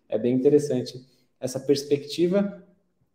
[0.10, 1.01] É bem interessante
[1.39, 2.62] essa perspectiva.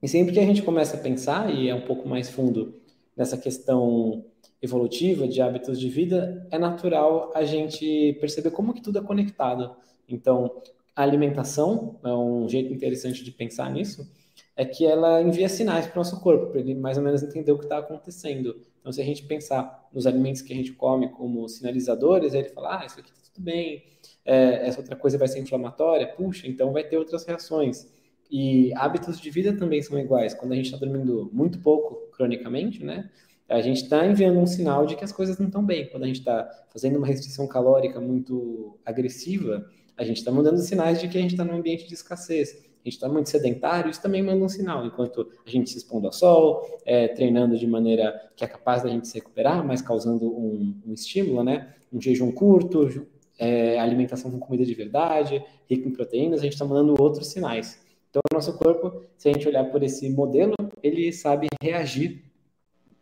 [0.02, 2.80] E sempre que a gente começa a pensar, e é um pouco mais fundo
[3.14, 4.24] nessa questão
[4.62, 9.76] evolutiva de hábitos de vida, é natural a gente perceber como que tudo é conectado.
[10.08, 10.62] Então,
[10.96, 14.10] a alimentação é um jeito interessante de pensar nisso,
[14.56, 17.52] é que ela envia sinais para o nosso corpo, para ele mais ou menos entender
[17.52, 18.56] o que está acontecendo.
[18.80, 22.80] Então, se a gente pensar nos alimentos que a gente come como sinalizadores, ele fala,
[22.80, 23.84] ah, isso aqui está tudo bem.
[24.24, 27.90] É, essa outra coisa vai ser inflamatória, puxa, então vai ter outras reações.
[28.30, 30.34] E hábitos de vida também são iguais.
[30.34, 33.10] Quando a gente está dormindo muito pouco cronicamente, né?
[33.48, 35.88] A gente está enviando um sinal de que as coisas não estão bem.
[35.88, 41.00] Quando a gente está fazendo uma restrição calórica muito agressiva, a gente está mandando sinais
[41.00, 42.69] de que a gente está num ambiente de escassez.
[42.80, 44.86] A gente está muito sedentário, isso também manda um sinal.
[44.86, 48.88] Enquanto a gente se expondo ao sol, é, treinando de maneira que é capaz da
[48.88, 51.74] gente se recuperar, mas causando um, um estímulo, né?
[51.92, 53.06] Um jejum curto,
[53.38, 57.80] é, alimentação com comida de verdade, rico em proteínas, a gente está mandando outros sinais.
[58.08, 62.24] Então, o nosso corpo, se a gente olhar por esse modelo, ele sabe reagir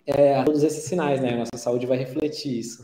[0.07, 1.35] é, a todos esses sinais, né?
[1.35, 2.83] A nossa saúde vai refletir isso.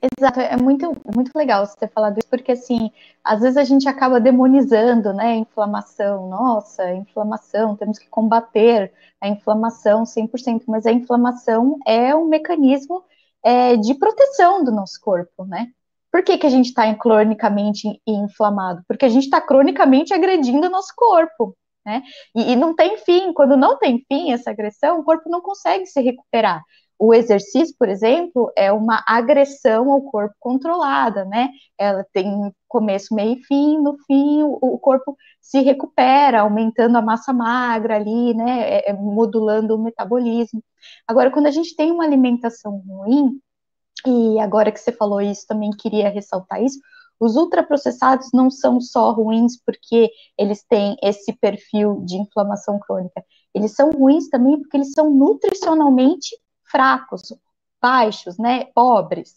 [0.00, 2.90] Exato, é muito, muito legal você ter falado isso, porque assim,
[3.24, 9.28] às vezes a gente acaba demonizando, né, a inflamação, nossa, inflamação, temos que combater a
[9.28, 13.02] inflamação 100%, mas a inflamação é um mecanismo
[13.42, 15.68] é, de proteção do nosso corpo, né?
[16.12, 18.82] Por que, que a gente está cronicamente inflamado?
[18.88, 22.02] Porque a gente está cronicamente agredindo o nosso corpo, né?
[22.34, 23.32] E, e, não tem fim.
[23.32, 26.62] Quando não tem fim essa agressão, o corpo não consegue se recuperar.
[26.98, 31.50] O exercício, por exemplo, é uma agressão ao corpo controlada, né?
[31.78, 33.78] Ela tem começo, meio e fim.
[33.82, 38.78] No fim, o, o corpo se recupera, aumentando a massa magra ali, né?
[38.78, 40.62] É, é, modulando o metabolismo.
[41.06, 43.40] Agora, quando a gente tem uma alimentação ruim,
[44.06, 46.78] e agora que você falou isso, também queria ressaltar isso.
[47.18, 53.24] Os ultraprocessados não são só ruins porque eles têm esse perfil de inflamação crônica.
[53.54, 56.36] Eles são ruins também porque eles são nutricionalmente
[56.66, 57.22] fracos,
[57.80, 59.34] baixos, né, pobres.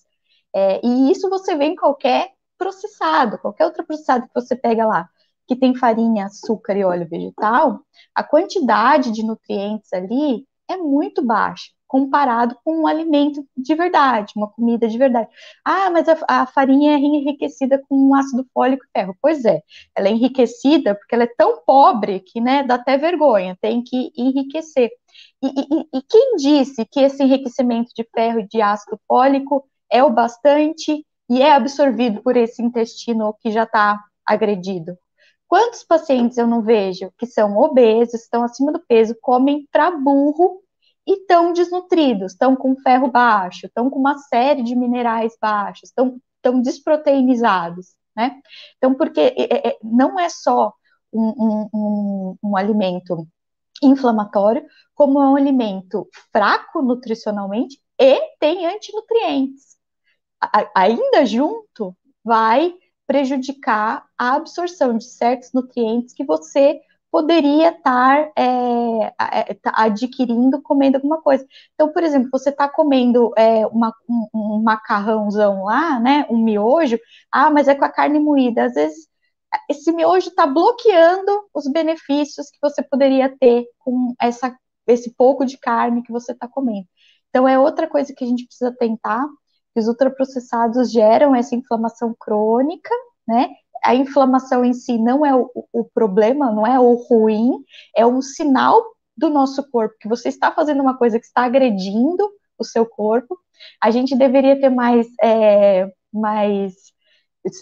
[0.55, 5.09] É, e isso você vê em qualquer processado, qualquer outro processado que você pega lá,
[5.47, 7.81] que tem farinha, açúcar e óleo vegetal,
[8.13, 14.47] a quantidade de nutrientes ali é muito baixa comparado com um alimento de verdade, uma
[14.47, 15.27] comida de verdade.
[15.65, 19.17] Ah, mas a, a, farinha é enriquecida com ácido fólico e ferro.
[19.19, 19.61] Pois é,
[19.95, 24.11] ela é enriquecida porque ela é tão pobre que, né, dá até vergonha, tem que
[24.15, 24.91] enriquecer.
[25.41, 30.03] E, e, e quem disse que esse enriquecimento de ferro e de ácido fólico é
[30.03, 34.95] o bastante e é absorvido por esse intestino que já está agredido?
[35.47, 40.61] Quantos pacientes eu não vejo que são obesos, estão acima do peso, comem para burro
[41.09, 46.21] e estão desnutridos, estão com ferro baixo, estão com uma série de minerais baixos, estão
[46.39, 48.39] tão desproteinizados, né?
[48.77, 49.33] Então, porque
[49.83, 50.71] não é só
[51.11, 53.27] um, um, um, um alimento
[53.81, 59.77] inflamatório, como é um alimento fraco nutricionalmente e tem antinutrientes.
[60.39, 62.71] A, ainda junto, vai
[63.07, 66.79] prejudicar a absorção de certos nutrientes que você
[67.11, 71.45] poderia estar é, é tá adquirindo comendo alguma coisa.
[71.73, 76.99] Então, por exemplo, você está comendo é, uma, um, um, macarrãozão lá, né, um miojo,
[77.31, 78.65] ah, mas é com a carne moída.
[78.65, 79.07] Às vezes,
[79.69, 84.55] esse miojo está bloqueando os benefícios que você poderia ter com essa,
[84.87, 86.87] esse pouco de carne que você está comendo.
[87.29, 89.25] Então, é outra coisa que a gente precisa tentar,
[89.73, 92.89] que os ultraprocessados geram essa inflamação crônica,
[93.27, 93.49] né,
[93.83, 97.51] a inflamação em si não é o, o problema, não é o ruim,
[97.95, 98.83] é um sinal
[99.15, 103.37] do nosso corpo que você está fazendo uma coisa que está agredindo o seu corpo.
[103.81, 106.73] A gente deveria ter mais, é, mais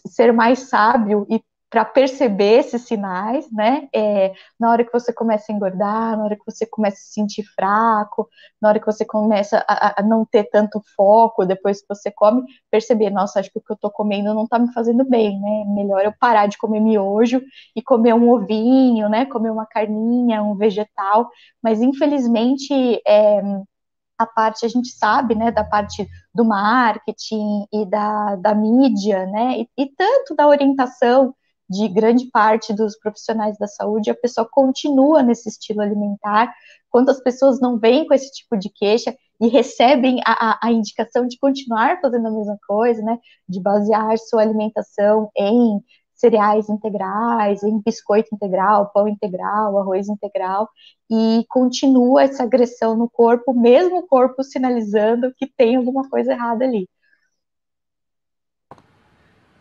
[0.08, 3.90] ser mais sábio e para perceber esses sinais, né?
[3.94, 7.14] É, na hora que você começa a engordar, na hora que você começa a se
[7.14, 8.30] sentir fraco,
[8.62, 12.44] na hora que você começa a, a não ter tanto foco depois que você come,
[12.72, 15.66] perceber, nossa, acho que o que eu estou comendo não está me fazendo bem, né?
[15.68, 17.42] Melhor eu parar de comer miojo
[17.76, 19.26] e comer um ovinho, né?
[19.26, 21.30] Comer uma carninha, um vegetal.
[21.62, 23.42] Mas infelizmente é,
[24.18, 29.60] a parte, a gente sabe, né, da parte do marketing e da, da mídia, né,
[29.60, 31.36] e, e tanto da orientação
[31.70, 36.54] de grande parte dos profissionais da saúde, a pessoa continua nesse estilo alimentar,
[36.90, 41.28] quantas pessoas não vêm com esse tipo de queixa e recebem a, a, a, indicação
[41.28, 45.82] de continuar fazendo a mesma coisa, né, de basear sua alimentação em
[46.16, 50.68] cereais integrais, em biscoito integral, pão integral, arroz integral,
[51.10, 56.66] e continua essa agressão no corpo, mesmo o corpo sinalizando que tem alguma coisa errada
[56.66, 56.90] ali.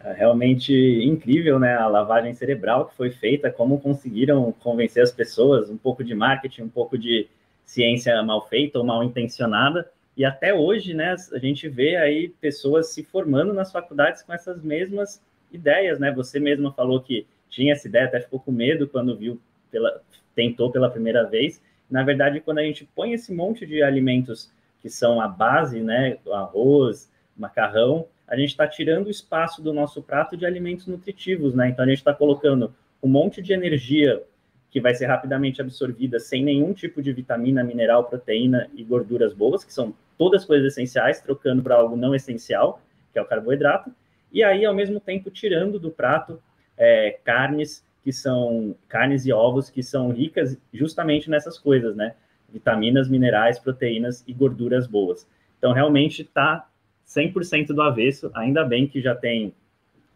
[0.07, 0.73] É realmente
[1.05, 1.75] incrível, né?
[1.75, 6.63] A lavagem cerebral que foi feita, como conseguiram convencer as pessoas, um pouco de marketing,
[6.63, 7.27] um pouco de
[7.65, 12.91] ciência mal feita ou mal intencionada, e até hoje, né, a gente vê aí pessoas
[12.91, 15.21] se formando nas faculdades com essas mesmas
[15.53, 16.13] ideias, né?
[16.13, 19.41] Você mesma falou que tinha essa ideia, até ficou com medo quando viu,
[19.73, 20.01] pela,
[20.37, 21.61] tentou pela primeira vez.
[21.91, 26.17] Na verdade, quando a gente põe esse monte de alimentos que são a base, né,
[26.33, 31.69] arroz, macarrão, a gente está tirando o espaço do nosso prato de alimentos nutritivos, né?
[31.69, 34.23] Então a gente está colocando um monte de energia
[34.71, 39.65] que vai ser rapidamente absorvida sem nenhum tipo de vitamina, mineral, proteína e gorduras boas,
[39.65, 42.81] que são todas coisas essenciais, trocando para algo não essencial,
[43.13, 43.91] que é o carboidrato,
[44.33, 46.43] e aí, ao mesmo tempo, tirando do prato
[46.77, 52.15] é, carnes que são carnes e ovos que são ricas justamente nessas coisas, né?
[52.53, 55.27] Vitaminas, minerais, proteínas e gorduras boas.
[55.59, 56.69] Então, realmente está
[57.07, 59.55] 100% do avesso, ainda bem que já tem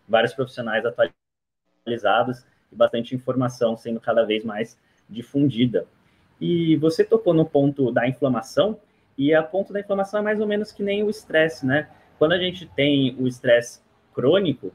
[0.09, 4.79] vários profissionais atualizados e bastante informação sendo cada vez mais
[5.09, 5.87] difundida.
[6.41, 8.79] E você tocou no ponto da inflamação,
[9.17, 11.91] e a ponto da inflamação é mais ou menos que nem o estresse, né?
[12.19, 13.81] Quando a gente tem o estresse
[14.15, 14.73] crônico,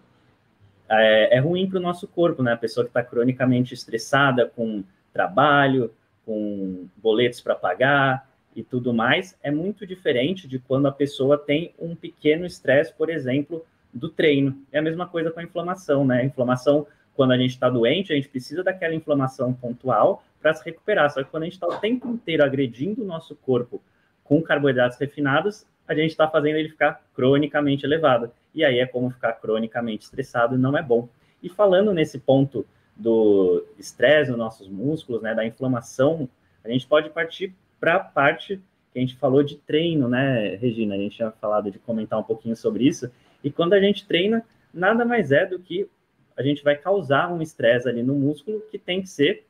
[0.87, 2.53] é, é ruim para o nosso corpo, né?
[2.53, 5.91] A pessoa que está cronicamente estressada com trabalho,
[6.25, 11.73] com boletos para pagar e tudo mais, é muito diferente de quando a pessoa tem
[11.77, 14.57] um pequeno estresse, por exemplo, do treino.
[14.71, 16.21] É a mesma coisa com a inflamação, né?
[16.21, 20.63] A inflamação, quando a gente está doente, a gente precisa daquela inflamação pontual para se
[20.63, 21.11] recuperar.
[21.11, 23.81] Só que quando a gente está o tempo inteiro agredindo o nosso corpo
[24.23, 28.31] com carboidratos refinados, a gente está fazendo ele ficar cronicamente elevado.
[28.53, 31.09] E aí é como ficar cronicamente estressado e não é bom.
[31.43, 36.29] E falando nesse ponto do estresse nos nossos músculos, né, da inflamação,
[36.63, 38.61] a gente pode partir para a parte
[38.91, 40.95] que a gente falou de treino, né, Regina?
[40.95, 43.11] A gente tinha falado de comentar um pouquinho sobre isso.
[43.43, 45.89] E quando a gente treina, nada mais é do que
[46.37, 49.45] a gente vai causar um estresse ali no músculo que tem que ser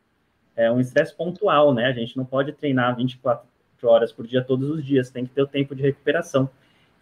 [0.56, 1.86] é, um estresse pontual, né?
[1.86, 3.46] A gente não pode treinar 24
[3.84, 6.50] horas por dia todos os dias, tem que ter o tempo de recuperação.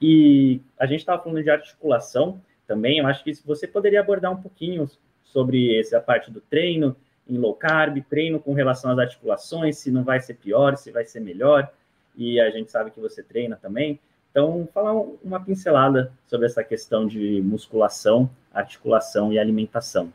[0.01, 4.41] E a gente estava falando de articulação também, eu acho que você poderia abordar um
[4.41, 4.89] pouquinho
[5.23, 6.95] sobre essa parte do treino
[7.29, 11.05] em low carb, treino com relação às articulações, se não vai ser pior, se vai
[11.05, 11.71] ser melhor,
[12.15, 13.99] e a gente sabe que você treina também.
[14.31, 14.93] Então, falar
[15.23, 20.11] uma pincelada sobre essa questão de musculação, articulação e alimentação.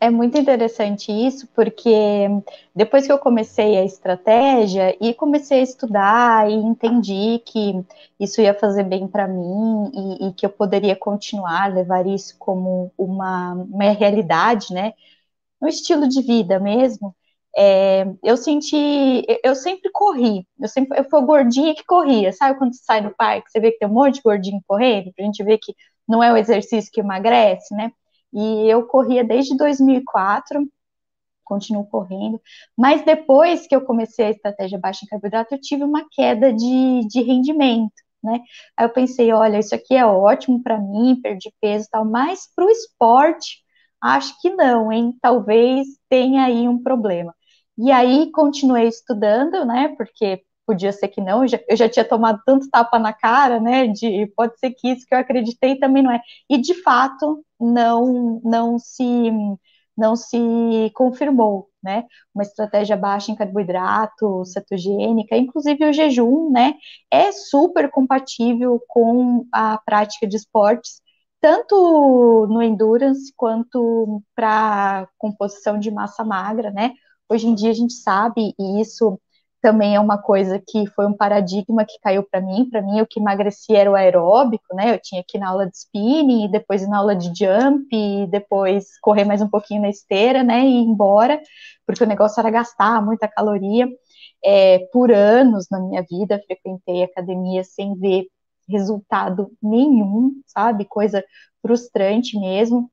[0.00, 2.28] É muito interessante isso, porque
[2.74, 7.82] depois que eu comecei a estratégia e comecei a estudar e entendi que
[8.20, 12.92] isso ia fazer bem para mim e, e, que eu poderia continuar, levar isso como
[12.96, 14.92] uma, uma realidade, né?
[15.60, 17.14] Um estilo de vida mesmo.
[17.58, 22.74] É, eu senti, eu sempre corri, eu sempre eu fui gordinha que corria, sabe quando
[22.74, 25.42] você sai no parque, você vê que tem um monte de gordinho correndo, a gente
[25.42, 25.74] vê que
[26.06, 27.90] não é o exercício que emagrece, né?
[28.32, 30.68] E eu corria desde 2004,
[31.44, 32.40] continuo correndo,
[32.76, 37.06] mas depois que eu comecei a estratégia baixa em carboidrato, eu tive uma queda de,
[37.08, 38.40] de rendimento, né?
[38.76, 42.48] Aí eu pensei, olha, isso aqui é ótimo para mim, perdi peso e tal, mas
[42.54, 43.62] para o esporte,
[44.06, 45.16] acho que não, hein?
[45.20, 47.34] Talvez tenha aí um problema.
[47.78, 49.94] E aí continuei estudando, né?
[49.96, 53.60] Porque podia ser que não, eu já, eu já, tinha tomado tanto tapa na cara,
[53.60, 56.20] né, de pode ser que isso que eu acreditei também não é.
[56.50, 59.30] E de fato não não se
[59.96, 60.36] não se
[60.94, 62.04] confirmou, né?
[62.34, 66.74] Uma estratégia baixa em carboidrato, cetogênica, inclusive o jejum, né,
[67.10, 71.00] é super compatível com a prática de esportes,
[71.40, 76.92] tanto no endurance quanto para composição de massa magra, né?
[77.28, 79.20] Hoje em dia a gente sabe, e isso
[79.60, 82.68] também é uma coisa que foi um paradigma que caiu para mim.
[82.70, 84.94] Para mim, o que emagrecia era o aeróbico, né?
[84.94, 87.88] Eu tinha que ir na aula de spinning, depois na aula de jump,
[88.30, 90.60] depois correr mais um pouquinho na esteira, né?
[90.64, 91.40] E ir embora,
[91.86, 93.88] porque o negócio era gastar muita caloria.
[94.44, 98.26] É, por anos na minha vida, frequentei academia sem ver
[98.68, 100.84] resultado nenhum, sabe?
[100.84, 101.24] Coisa
[101.62, 102.90] frustrante mesmo.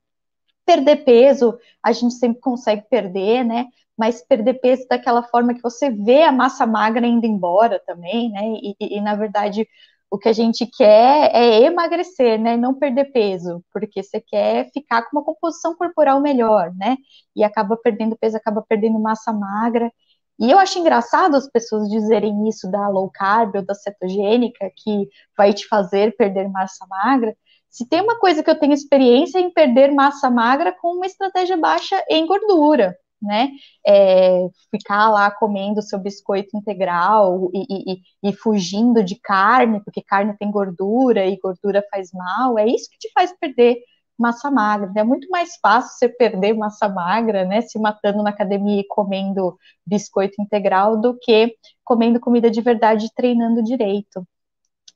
[0.66, 3.68] Perder peso, a gente sempre consegue perder, né?
[3.98, 8.42] mas perder peso daquela forma que você vê a massa magra indo embora também, né?
[8.62, 9.68] E, e, e, na verdade
[10.10, 12.56] o que a gente quer é emagrecer, né?
[12.56, 16.98] Não perder peso, porque você quer ficar com uma composição corporal melhor, né?
[17.36, 19.92] E acaba perdendo peso, acaba perdendo massa magra.
[20.40, 25.08] E eu acho engraçado as pessoas dizerem isso da low carb ou da cetogênica, que
[25.38, 27.36] vai te fazer perder massa magra.
[27.70, 31.58] Se tem uma coisa que eu tenho experiência em perder massa magra com uma estratégia
[31.58, 33.50] baixa em gordura, né?
[33.86, 40.38] É, ficar lá comendo seu biscoito integral e, e, e, fugindo de carne, porque carne
[40.38, 43.78] tem gordura e gordura faz mal, é isso que te faz perder
[44.18, 44.92] massa magra.
[44.96, 47.62] É muito mais fácil você perder massa magra, né?
[47.62, 53.14] Se matando na academia e comendo biscoito integral do que comendo comida de verdade e
[53.14, 54.26] treinando direito.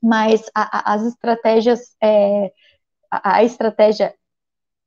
[0.02, 1.96] Mas a, a, as estratégias.
[2.02, 2.52] É,
[3.10, 4.14] a, a estratégia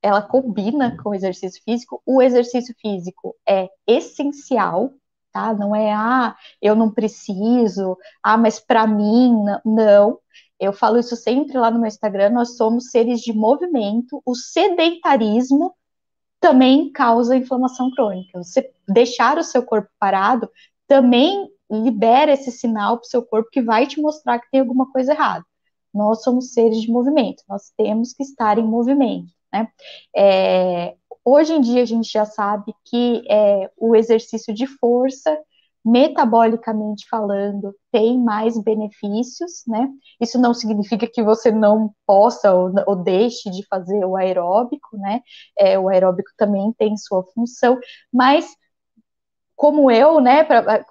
[0.01, 2.01] ela combina com o exercício físico.
[2.05, 4.91] O exercício físico é essencial,
[5.32, 5.53] tá?
[5.53, 9.34] Não é ah, eu não preciso, ah, mas para mim
[9.65, 10.19] não.
[10.62, 15.74] Eu falo isso sempre lá no meu Instagram, nós somos seres de movimento, o sedentarismo
[16.39, 18.38] também causa inflamação crônica.
[18.38, 20.47] Você deixar o seu corpo parado
[20.88, 24.91] também libera esse sinal para o seu corpo que vai te mostrar que tem alguma
[24.91, 25.43] coisa errada.
[25.91, 29.34] Nós somos seres de movimento, nós temos que estar em movimento.
[29.51, 29.68] Né?
[30.16, 30.95] É,
[31.26, 35.36] hoje em dia a gente já sabe que é, o exercício de força
[35.84, 39.89] metabolicamente falando, tem mais benefícios, né?
[40.19, 45.21] Isso não significa que você não possa ou, ou deixe de fazer o aeróbico, né?
[45.57, 47.79] É, o aeróbico também tem sua função,
[48.13, 48.55] mas
[49.55, 50.86] como eu, né, para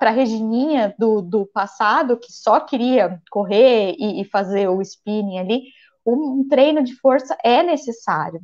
[0.00, 5.62] a Regininha do, do passado, que só queria correr e, e fazer o spinning ali,
[6.06, 8.40] um treino de força é necessário,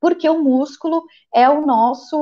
[0.00, 1.04] porque o músculo
[1.34, 2.16] é o nosso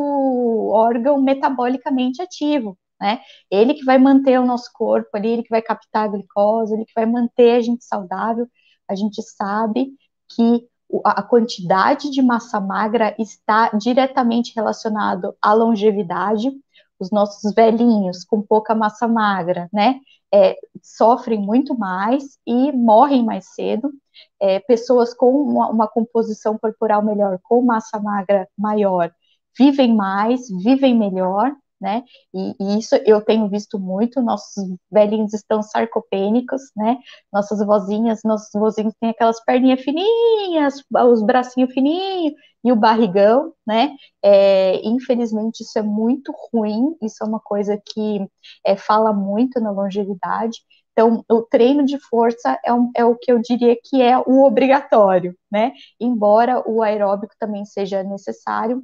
[0.72, 3.20] órgão metabolicamente ativo né?
[3.51, 6.84] Ele que vai manter o nosso corpo ali, ele que vai captar a glicose, ele
[6.84, 8.47] que vai manter a gente saudável.
[8.88, 9.92] A gente sabe
[10.28, 10.66] que
[11.05, 16.51] a quantidade de massa magra está diretamente relacionado à longevidade.
[16.99, 20.01] Os nossos velhinhos com pouca massa magra, né,
[20.32, 23.92] é, sofrem muito mais e morrem mais cedo.
[24.40, 29.12] É, pessoas com uma, uma composição corporal melhor, com massa magra maior,
[29.59, 32.03] vivem mais, vivem melhor, né?
[32.35, 34.55] E, e, isso eu tenho visto muito, nossos
[34.91, 36.99] velhinhos estão sarcopênicos, né?
[37.33, 43.95] Nossas vozinhas, nossos vozinhos têm aquelas perninhas fininhas, os bracinhos fininhos e o barrigão, né?
[44.22, 48.27] É, infelizmente isso é muito ruim, isso é uma coisa que
[48.64, 50.59] é, fala muito na longevidade.
[50.93, 54.45] Então, o treino de força é, um, é, o que eu diria que é o
[54.45, 55.72] obrigatório, né?
[56.01, 58.83] Embora o aeróbico também seja necessário,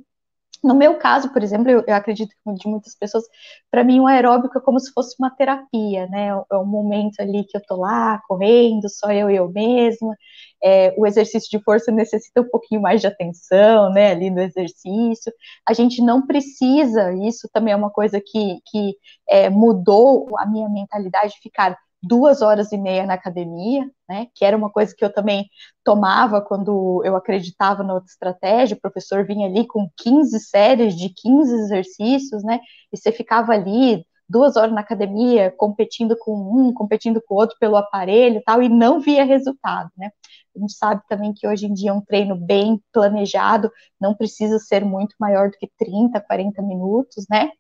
[0.63, 3.25] no meu caso, por exemplo, eu, eu acredito que de muitas pessoas,
[3.71, 6.29] para mim o aeróbico é como se fosse uma terapia, né?
[6.51, 10.17] É um momento ali que eu tô lá correndo, só eu e eu mesma.
[10.63, 14.13] É, o exercício de força necessita um pouquinho mais de atenção, né?
[14.13, 15.33] Ali no exercício.
[15.69, 18.95] A gente não precisa, isso também é uma coisa que, que
[19.29, 24.57] é, mudou a minha mentalidade, ficar duas horas e meia na academia, né, que era
[24.57, 25.49] uma coisa que eu também
[25.85, 31.11] tomava quando eu acreditava na outra estratégia, o professor vinha ali com 15 séries de
[31.11, 32.61] 15 exercícios, né,
[32.93, 37.57] e você ficava ali duas horas na academia, competindo com um, competindo com o outro
[37.61, 40.11] pelo aparelho e tal, e não via resultado, né.
[40.57, 44.85] A gente sabe também que hoje em dia um treino bem planejado não precisa ser
[44.85, 47.51] muito maior do que 30, 40 minutos, né,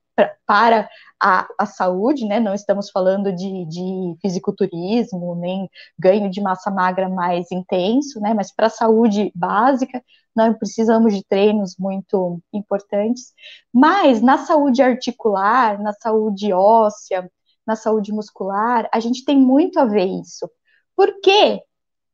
[0.46, 0.88] para
[1.20, 2.38] a, a, saúde, né?
[2.40, 8.34] Não estamos falando de, de fisiculturismo, nem ganho de massa magra mais intenso, né?
[8.34, 10.02] Mas para a saúde básica,
[10.34, 13.32] não precisamos de treinos muito importantes.
[13.72, 17.30] Mas na saúde articular, na saúde óssea,
[17.66, 20.50] na saúde muscular, a gente tem muito a ver isso.
[20.96, 21.60] Por que,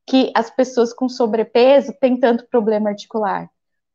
[0.05, 3.49] que as pessoas com sobrepeso têm tanto problema articular?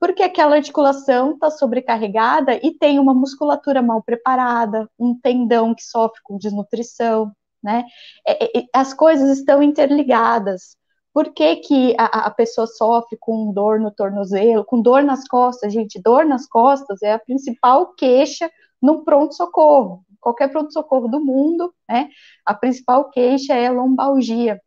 [0.04, 6.20] Porque aquela articulação está sobrecarregada e tem uma musculatura mal preparada, um tendão que sofre
[6.22, 7.32] com desnutrição,
[7.62, 7.86] né?
[8.28, 10.76] É, é, as coisas estão interligadas.
[11.10, 15.72] Por que, que a, a, pessoa sofre com dor no tornozelo, com dor nas costas?
[15.72, 18.50] Gente, dor nas costas é a principal queixa
[18.82, 20.04] no pronto-socorro.
[20.20, 22.10] Qualquer pronto-socorro do mundo, né?
[22.44, 24.60] A principal queixa é a lombalgia.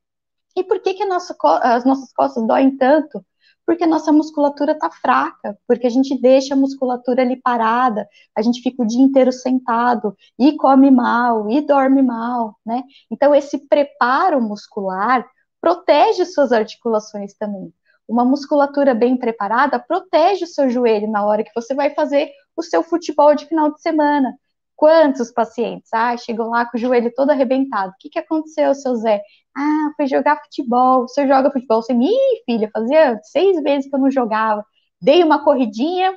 [0.55, 3.23] E por que, que nossa, as nossas costas doem tanto?
[3.67, 8.61] Porque nossa musculatura está fraca, porque a gente deixa a musculatura ali parada, a gente
[8.61, 12.81] fica o dia inteiro sentado, e come mal, e dorme mal, né?
[13.11, 15.27] Então, esse preparo muscular
[15.59, 17.73] protege suas articulações também.
[18.07, 22.63] Uma musculatura bem preparada protege o seu joelho na hora que você vai fazer o
[22.63, 24.33] seu futebol de final de semana.
[24.77, 25.89] Quantos pacientes?
[25.93, 27.91] Ah, chegou lá com o joelho todo arrebentado.
[27.91, 29.21] O que, que aconteceu, seu Zé?
[29.55, 31.07] Ah, foi jogar futebol.
[31.07, 31.81] Você joga futebol?
[31.81, 34.63] Você, ih, filha, fazia seis meses que eu não jogava.
[35.01, 36.15] Dei uma corridinha,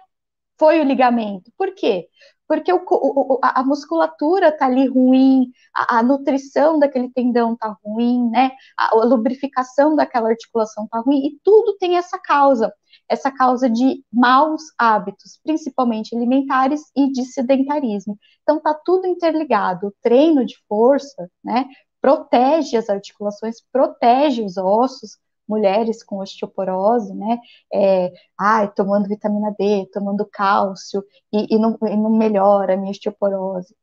[0.59, 1.51] foi o ligamento.
[1.57, 2.09] Por quê?
[2.47, 8.29] Porque o, o, a musculatura tá ali ruim, a, a, nutrição daquele tendão tá ruim,
[8.31, 8.51] né?
[8.79, 12.73] A, a lubrificação daquela articulação tá ruim, e tudo tem essa causa
[13.11, 18.17] essa causa de maus hábitos, principalmente alimentares e de sedentarismo.
[18.43, 19.89] Então tá tudo interligado.
[19.89, 21.67] O treino de força, né,
[22.01, 27.41] protege as articulações, protege os ossos, mulheres com osteoporose, né,
[27.75, 32.93] é, ai, tomando vitamina D, tomando cálcio, e, e, não, e não melhora a minha
[32.93, 33.75] osteoporose.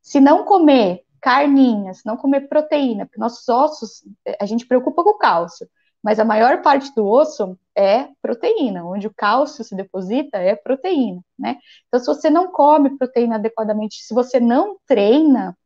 [0.00, 4.04] Se não comer carninha, se não comer proteína, porque nossos ossos,
[4.40, 5.68] a gente preocupa com o cálcio,
[6.06, 11.20] mas a maior parte do osso é proteína, onde o cálcio se deposita é proteína,
[11.36, 11.58] né?
[11.88, 15.58] Então, se você não come proteína adequadamente, se você não treina,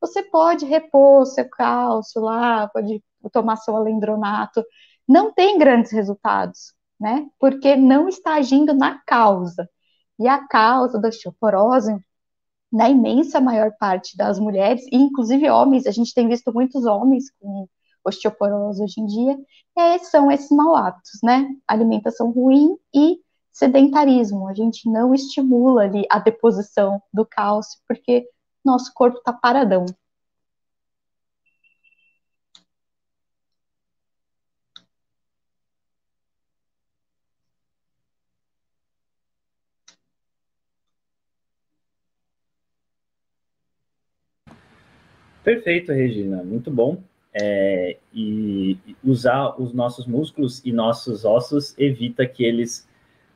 [0.00, 4.64] você pode repor seu cálcio lá, pode tomar seu alendronato.
[5.06, 7.26] Não tem grandes resultados, né?
[7.36, 9.68] Porque não está agindo na causa.
[10.16, 11.92] E a causa da osteoporose,
[12.70, 17.32] na imensa maior parte das mulheres, e inclusive homens, a gente tem visto muitos homens
[17.40, 17.66] com
[18.04, 19.38] osteoporose hoje em dia,
[19.76, 21.48] é, são esses mal hábitos, né?
[21.66, 23.18] Alimentação ruim e
[23.52, 24.48] sedentarismo.
[24.48, 28.28] A gente não estimula ali a deposição do cálcio, porque
[28.64, 29.86] nosso corpo está paradão.
[45.48, 47.02] Perfeito, Regina, muito bom.
[47.40, 52.88] É, e usar os nossos músculos e nossos ossos evita que eles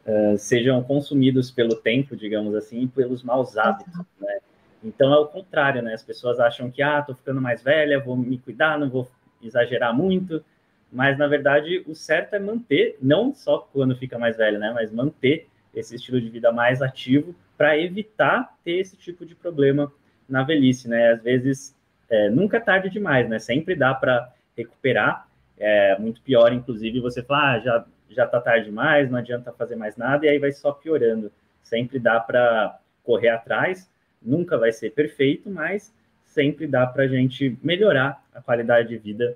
[0.07, 4.39] uh, sejam consumidos pelo tempo, digamos assim, e pelos maus hábitos, né?
[4.83, 5.95] Então é o contrário, né?
[5.95, 9.09] As pessoas acham que, ah, tô ficando mais velha, vou me cuidar, não vou
[9.41, 10.45] exagerar muito,
[10.93, 14.73] mas na verdade o certo é manter, não só quando fica mais velho, né?
[14.75, 19.93] Mas manter esse estilo de vida mais ativo para evitar ter esse tipo de problema
[20.29, 21.13] na velhice, né?
[21.13, 21.77] Às vezes
[22.13, 23.39] é, nunca é tarde demais, né?
[23.39, 25.27] Sempre dá para recuperar.
[25.59, 29.75] É muito pior, inclusive, você falar, ah, já já tá tarde demais, não adianta fazer
[29.75, 31.33] mais nada, e aí vai só piorando.
[31.63, 33.91] Sempre dá para correr atrás,
[34.21, 35.95] nunca vai ser perfeito, mas
[36.27, 39.35] sempre dá para a gente melhorar a qualidade de vida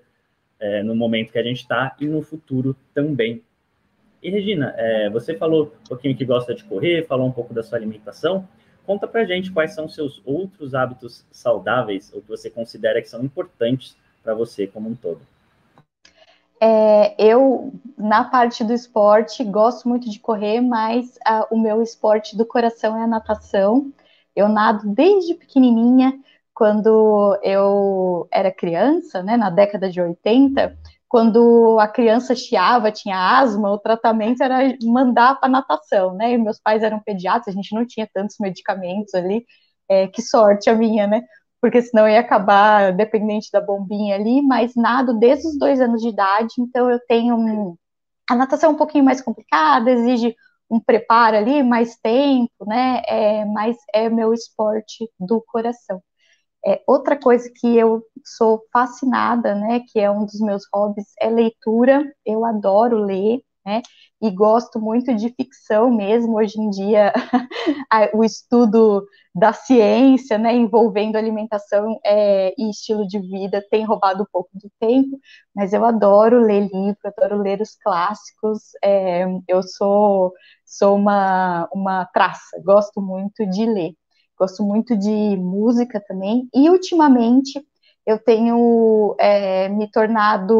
[0.61, 3.43] é, no momento que a gente está e no futuro também.
[4.23, 7.63] E Regina, é, você falou um pouquinho que gosta de correr, falou um pouco da
[7.63, 8.47] sua alimentação.
[8.87, 13.25] Conta pra gente quais são seus outros hábitos saudáveis ou que você considera que são
[13.25, 15.21] importantes para você como um todo.
[16.61, 22.37] É, eu, na parte do esporte, gosto muito de correr, mas uh, o meu esporte
[22.37, 23.93] do coração é a natação.
[24.35, 26.19] Eu nado desde pequenininha,
[26.55, 30.79] quando eu era criança, né, na década de 80,
[31.09, 36.33] quando a criança chiava, tinha asma, o tratamento era mandar para natação, né?
[36.33, 39.45] E meus pais eram pediatras, a gente não tinha tantos medicamentos ali.
[39.89, 41.23] É, que sorte a minha, né?
[41.61, 46.09] Porque senão ia acabar dependente da bombinha ali, mas nado desde os dois anos de
[46.09, 47.77] idade, então eu tenho um...
[48.31, 50.35] a natação é um pouquinho mais complicada, exige
[50.71, 53.03] um preparo ali, mais tempo, né?
[53.07, 56.03] É, mas é meu esporte do coração.
[56.67, 61.31] É, outra coisa que eu sou fascinada, né, que é um dos meus hobbies, é
[61.31, 62.05] leitura.
[62.25, 63.83] Eu adoro ler, né,
[64.21, 66.37] e gosto muito de ficção mesmo.
[66.37, 67.13] Hoje em dia,
[68.15, 74.27] o estudo da ciência, né, envolvendo alimentação é, e estilo de vida tem roubado um
[74.33, 75.19] pouco do tempo,
[75.55, 78.61] mas eu adoro ler livro, adoro ler os clássicos.
[78.83, 80.33] É, eu sou,
[80.65, 83.95] sou uma, uma traça, gosto muito de ler
[84.39, 87.65] gosto muito de música também, e ultimamente
[88.07, 90.57] eu tenho é, me tornado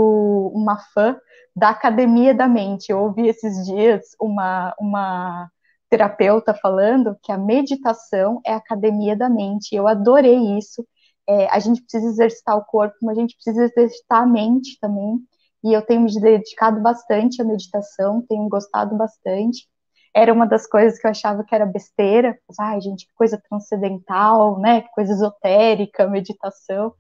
[0.53, 1.17] uma fã
[1.55, 2.91] da Academia da Mente.
[2.91, 5.49] Eu ouvi esses dias uma, uma
[5.89, 9.75] terapeuta falando que a meditação é a academia da mente.
[9.75, 10.85] Eu adorei isso.
[11.29, 15.19] É, a gente precisa exercitar o corpo, mas a gente precisa exercitar a mente também.
[15.65, 19.67] E eu tenho me dedicado bastante à meditação, tenho gostado bastante
[20.17, 22.39] era uma das coisas que eu achava que era besteira.
[22.59, 24.81] Ai, gente, que coisa transcendental, né?
[24.81, 26.95] Que coisa esotérica, meditação.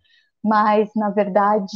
[0.44, 1.66] Mas, na verdade,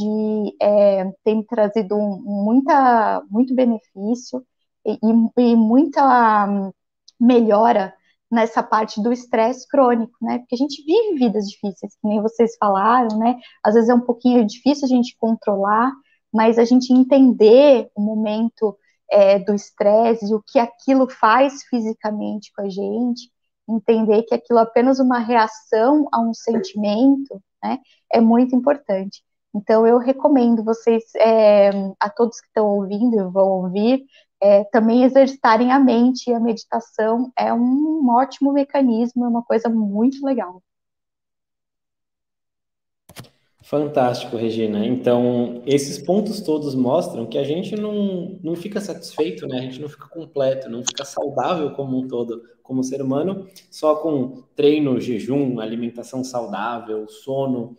[0.61, 4.45] é, tem trazido muita, muito benefício
[4.85, 4.99] e,
[5.37, 6.71] e muita
[7.19, 7.91] melhora
[8.29, 10.37] nessa parte do estresse crônico, né?
[10.39, 13.39] Porque a gente vive vidas difíceis, que nem vocês falaram, né?
[13.63, 15.91] Às vezes é um pouquinho difícil a gente controlar,
[16.31, 18.77] mas a gente entender o momento
[19.11, 23.29] é, do estresse, o que aquilo faz fisicamente com a gente,
[23.69, 27.79] entender que aquilo é apenas uma reação a um sentimento, né,
[28.11, 29.21] é muito importante.
[29.53, 34.05] Então, eu recomendo vocês, é, a todos que estão ouvindo e vão ouvir,
[34.41, 39.69] é, também exercitarem a mente, e a meditação é um ótimo mecanismo, é uma coisa
[39.69, 40.63] muito legal.
[43.63, 44.85] Fantástico, Regina.
[44.85, 49.59] Então, esses pontos todos mostram que a gente não, não fica satisfeito, né?
[49.59, 53.95] A gente não fica completo, não fica saudável como um todo, como ser humano, só
[53.97, 57.77] com treino, jejum, alimentação saudável, sono.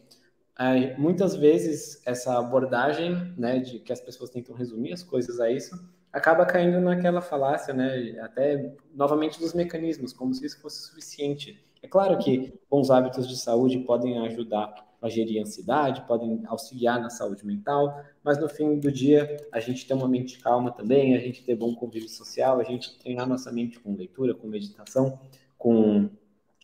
[0.59, 5.51] É, muitas vezes essa abordagem, né, de que as pessoas tentam resumir as coisas a
[5.51, 5.75] isso,
[6.13, 11.59] acaba caindo naquela falácia, né, até novamente dos mecanismos, como se isso fosse suficiente.
[11.83, 17.11] É claro que bons hábitos de saúde podem ajudar a gerir ansiedade, podem auxiliar na
[17.11, 21.19] saúde mental, mas no fim do dia a gente ter uma mente calma também, a
[21.19, 25.19] gente ter bom convívio social, a gente treinar nossa mente com leitura, com meditação,
[25.59, 26.09] com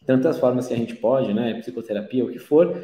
[0.06, 2.74] tantas formas que a gente pode, né, psicoterapia, o que for,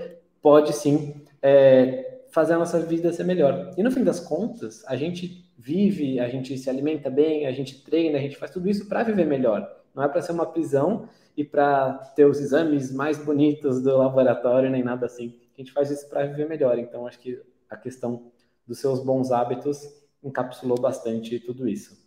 [0.43, 3.71] pode sim é, fazer a nossa vida ser melhor.
[3.79, 7.83] E no fim das contas, a gente vive, a gente se alimenta bem, a gente
[7.83, 9.71] treina, a gente faz tudo isso para viver melhor.
[9.95, 14.69] Não é para ser uma prisão e para ter os exames mais bonitos do laboratório,
[14.71, 15.35] nem nada assim.
[15.57, 16.79] A gente faz isso para viver melhor.
[16.79, 17.41] Então, acho que
[17.71, 18.31] a questão
[18.67, 19.89] dos seus bons hábitos
[20.23, 22.03] encapsulou bastante tudo isso.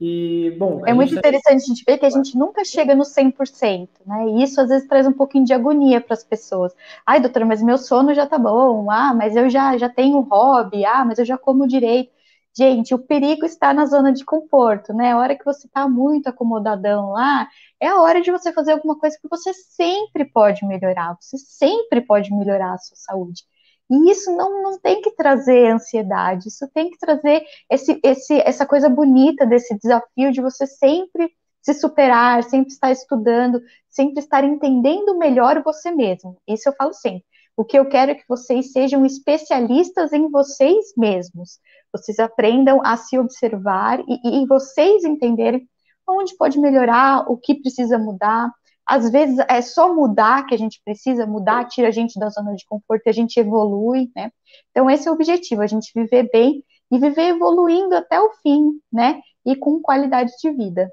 [0.00, 0.86] E, bom.
[0.86, 4.28] É muito interessante a gente ver que a gente nunca chega no 100%, né?
[4.28, 6.72] E isso às vezes traz um pouquinho de agonia para as pessoas.
[7.04, 8.88] Ai, doutora, mas meu sono já tá bom.
[8.90, 10.84] Ah, mas eu já, já tenho hobby.
[10.84, 12.12] Ah, mas eu já como direito.
[12.58, 15.12] Gente, o perigo está na zona de conforto, né?
[15.12, 17.48] A hora que você está muito acomodadão lá,
[17.80, 21.16] é a hora de você fazer alguma coisa que você sempre pode melhorar.
[21.20, 23.44] Você sempre pode melhorar a sua saúde.
[23.88, 28.66] E isso não, não tem que trazer ansiedade, isso tem que trazer esse, esse, essa
[28.66, 31.30] coisa bonita desse desafio de você sempre
[31.62, 36.36] se superar, sempre estar estudando, sempre estar entendendo melhor você mesmo.
[36.46, 37.24] Isso eu falo sempre.
[37.58, 41.58] O que eu quero é que vocês sejam especialistas em vocês mesmos.
[41.92, 45.68] Vocês aprendam a se observar e, e vocês entenderem
[46.08, 48.48] onde pode melhorar, o que precisa mudar,
[48.86, 52.54] às vezes é só mudar que a gente precisa mudar, tira a gente da zona
[52.54, 54.30] de conforto e a gente evolui, né?
[54.70, 58.80] Então esse é o objetivo, a gente viver bem e viver evoluindo até o fim,
[58.92, 59.20] né?
[59.44, 60.88] E com qualidade de vida.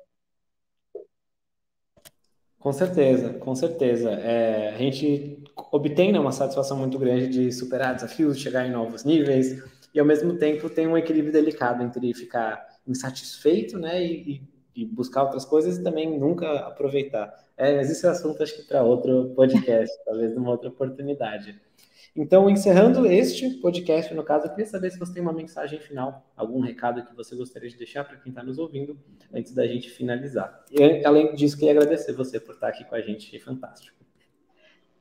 [2.66, 4.10] Com certeza, com certeza.
[4.10, 9.04] É, a gente obtém né, uma satisfação muito grande de superar desafios, chegar em novos
[9.04, 9.64] níveis,
[9.94, 14.42] e ao mesmo tempo tem um equilíbrio delicado entre ficar insatisfeito né, e,
[14.76, 17.32] e buscar outras coisas e também nunca aproveitar.
[17.56, 21.62] É, mas esse é assunto acho que para outro podcast, talvez numa outra oportunidade.
[22.16, 26.26] Então, encerrando este podcast, no caso, eu queria saber se você tem uma mensagem final,
[26.38, 28.98] algum recado que você gostaria de deixar para quem está nos ouvindo,
[29.34, 30.64] antes da gente finalizar.
[30.72, 33.98] E, além disso, queria agradecer você por estar aqui com a gente, fantástico.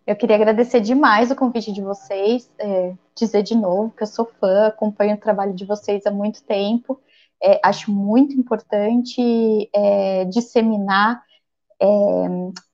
[0.05, 4.27] Eu queria agradecer demais o convite de vocês, é, dizer de novo que eu sou
[4.27, 7.01] fã, acompanho o trabalho de vocês há muito tempo,
[7.41, 11.23] é, acho muito importante é, disseminar
[11.81, 11.87] é,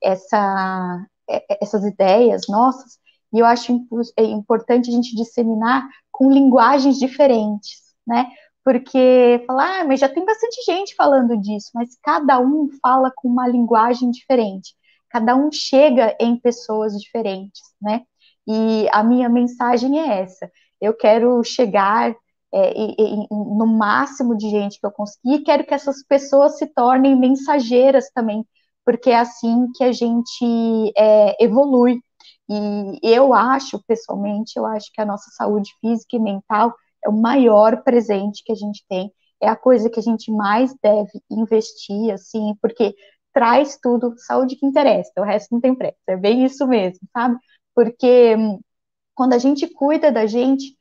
[0.03, 2.99] essa, é, essas ideias nossas,
[3.33, 3.72] e eu acho
[4.16, 8.26] é importante a gente disseminar com linguagens diferentes, né?
[8.64, 13.28] Porque falar, ah, mas já tem bastante gente falando disso, mas cada um fala com
[13.28, 14.74] uma linguagem diferente,
[15.09, 18.03] cada um chega em pessoas diferentes, né?
[18.47, 20.51] E a minha mensagem é essa:
[20.81, 22.14] eu quero chegar
[22.53, 22.74] é,
[23.31, 28.11] no máximo de gente que eu conseguir, e quero que essas pessoas se tornem mensageiras
[28.14, 28.45] também
[28.85, 32.01] porque é assim que a gente é, evolui.
[32.51, 36.74] E eu acho, pessoalmente, eu acho que a nossa saúde física e mental
[37.05, 40.74] é o maior presente que a gente tem, é a coisa que a gente mais
[40.82, 42.94] deve investir, assim, porque
[43.32, 47.38] traz tudo, saúde que interessa, o resto não tem preço, é bem isso mesmo, sabe?
[47.74, 48.61] Porque hum,
[49.14, 50.76] quando a gente cuida da gente,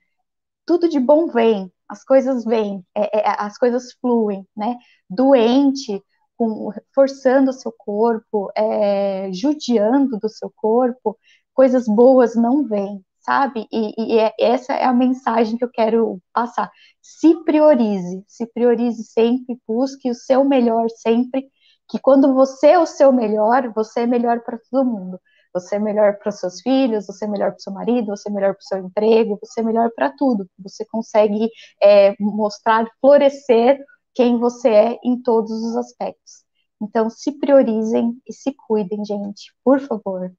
[0.66, 4.78] tudo de bom vem, as coisas vêm, é, é, as coisas fluem, né?
[5.10, 6.04] Doente,
[6.38, 11.18] com, forçando o seu corpo, é, judiando do seu corpo,
[11.54, 13.68] coisas boas não vêm, sabe?
[13.72, 16.72] E, e é, essa é a mensagem que eu quero passar.
[17.02, 21.50] Se priorize, se priorize sempre, busque o seu melhor sempre,
[21.90, 25.20] que quando você é o seu melhor, você é melhor para todo mundo.
[25.54, 28.30] Você é melhor para os seus filhos, você é melhor para o seu marido, você
[28.30, 30.48] é melhor para o seu emprego, você é melhor para tudo.
[30.60, 31.50] Você consegue
[31.82, 33.84] é, mostrar, florescer
[34.14, 36.44] quem você é em todos os aspectos.
[36.82, 40.32] Então, se priorizem e se cuidem, gente, por favor.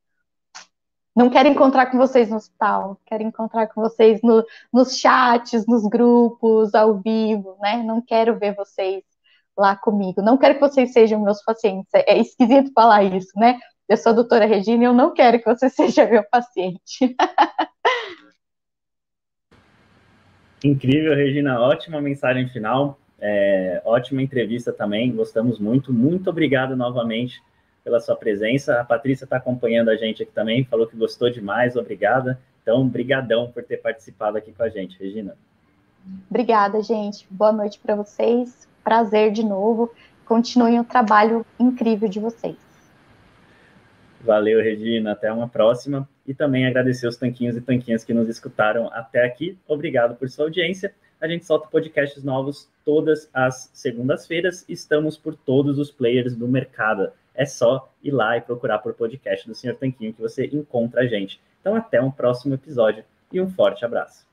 [1.14, 5.86] Não quero encontrar com vocês no hospital, quero encontrar com vocês no, nos chats, nos
[5.88, 7.82] grupos, ao vivo, né?
[7.82, 9.02] Não quero ver vocês
[9.56, 10.22] lá comigo.
[10.22, 11.92] Não quero que vocês sejam meus pacientes.
[11.92, 13.58] É, é esquisito falar isso, né?
[13.88, 17.16] Eu sou a doutora Regina e eu não quero que você seja meu paciente.
[20.64, 21.60] Incrível, Regina.
[21.60, 22.98] Ótima mensagem final.
[23.18, 25.92] É, ótima entrevista também, gostamos muito.
[25.92, 27.42] Muito obrigado novamente
[27.90, 28.80] pela sua presença.
[28.80, 32.40] A Patrícia está acompanhando a gente aqui também, falou que gostou demais, obrigada.
[32.62, 35.36] Então, brigadão por ter participado aqui com a gente, Regina.
[36.30, 37.26] Obrigada, gente.
[37.28, 38.68] Boa noite para vocês.
[38.84, 39.90] Prazer de novo.
[40.24, 42.56] Continuem o trabalho incrível de vocês.
[44.20, 45.12] Valeu, Regina.
[45.12, 46.08] Até uma próxima.
[46.26, 49.58] E também agradecer os tanquinhos e tanquinhas que nos escutaram até aqui.
[49.66, 50.94] Obrigado por sua audiência.
[51.20, 54.64] A gente solta podcasts novos todas as segundas-feiras.
[54.68, 57.10] Estamos por todos os players do mercado.
[57.40, 61.06] É só ir lá e procurar por podcast do Senhor Tanquinho que você encontra a
[61.06, 61.40] gente.
[61.58, 64.29] Então, até um próximo episódio e um forte abraço.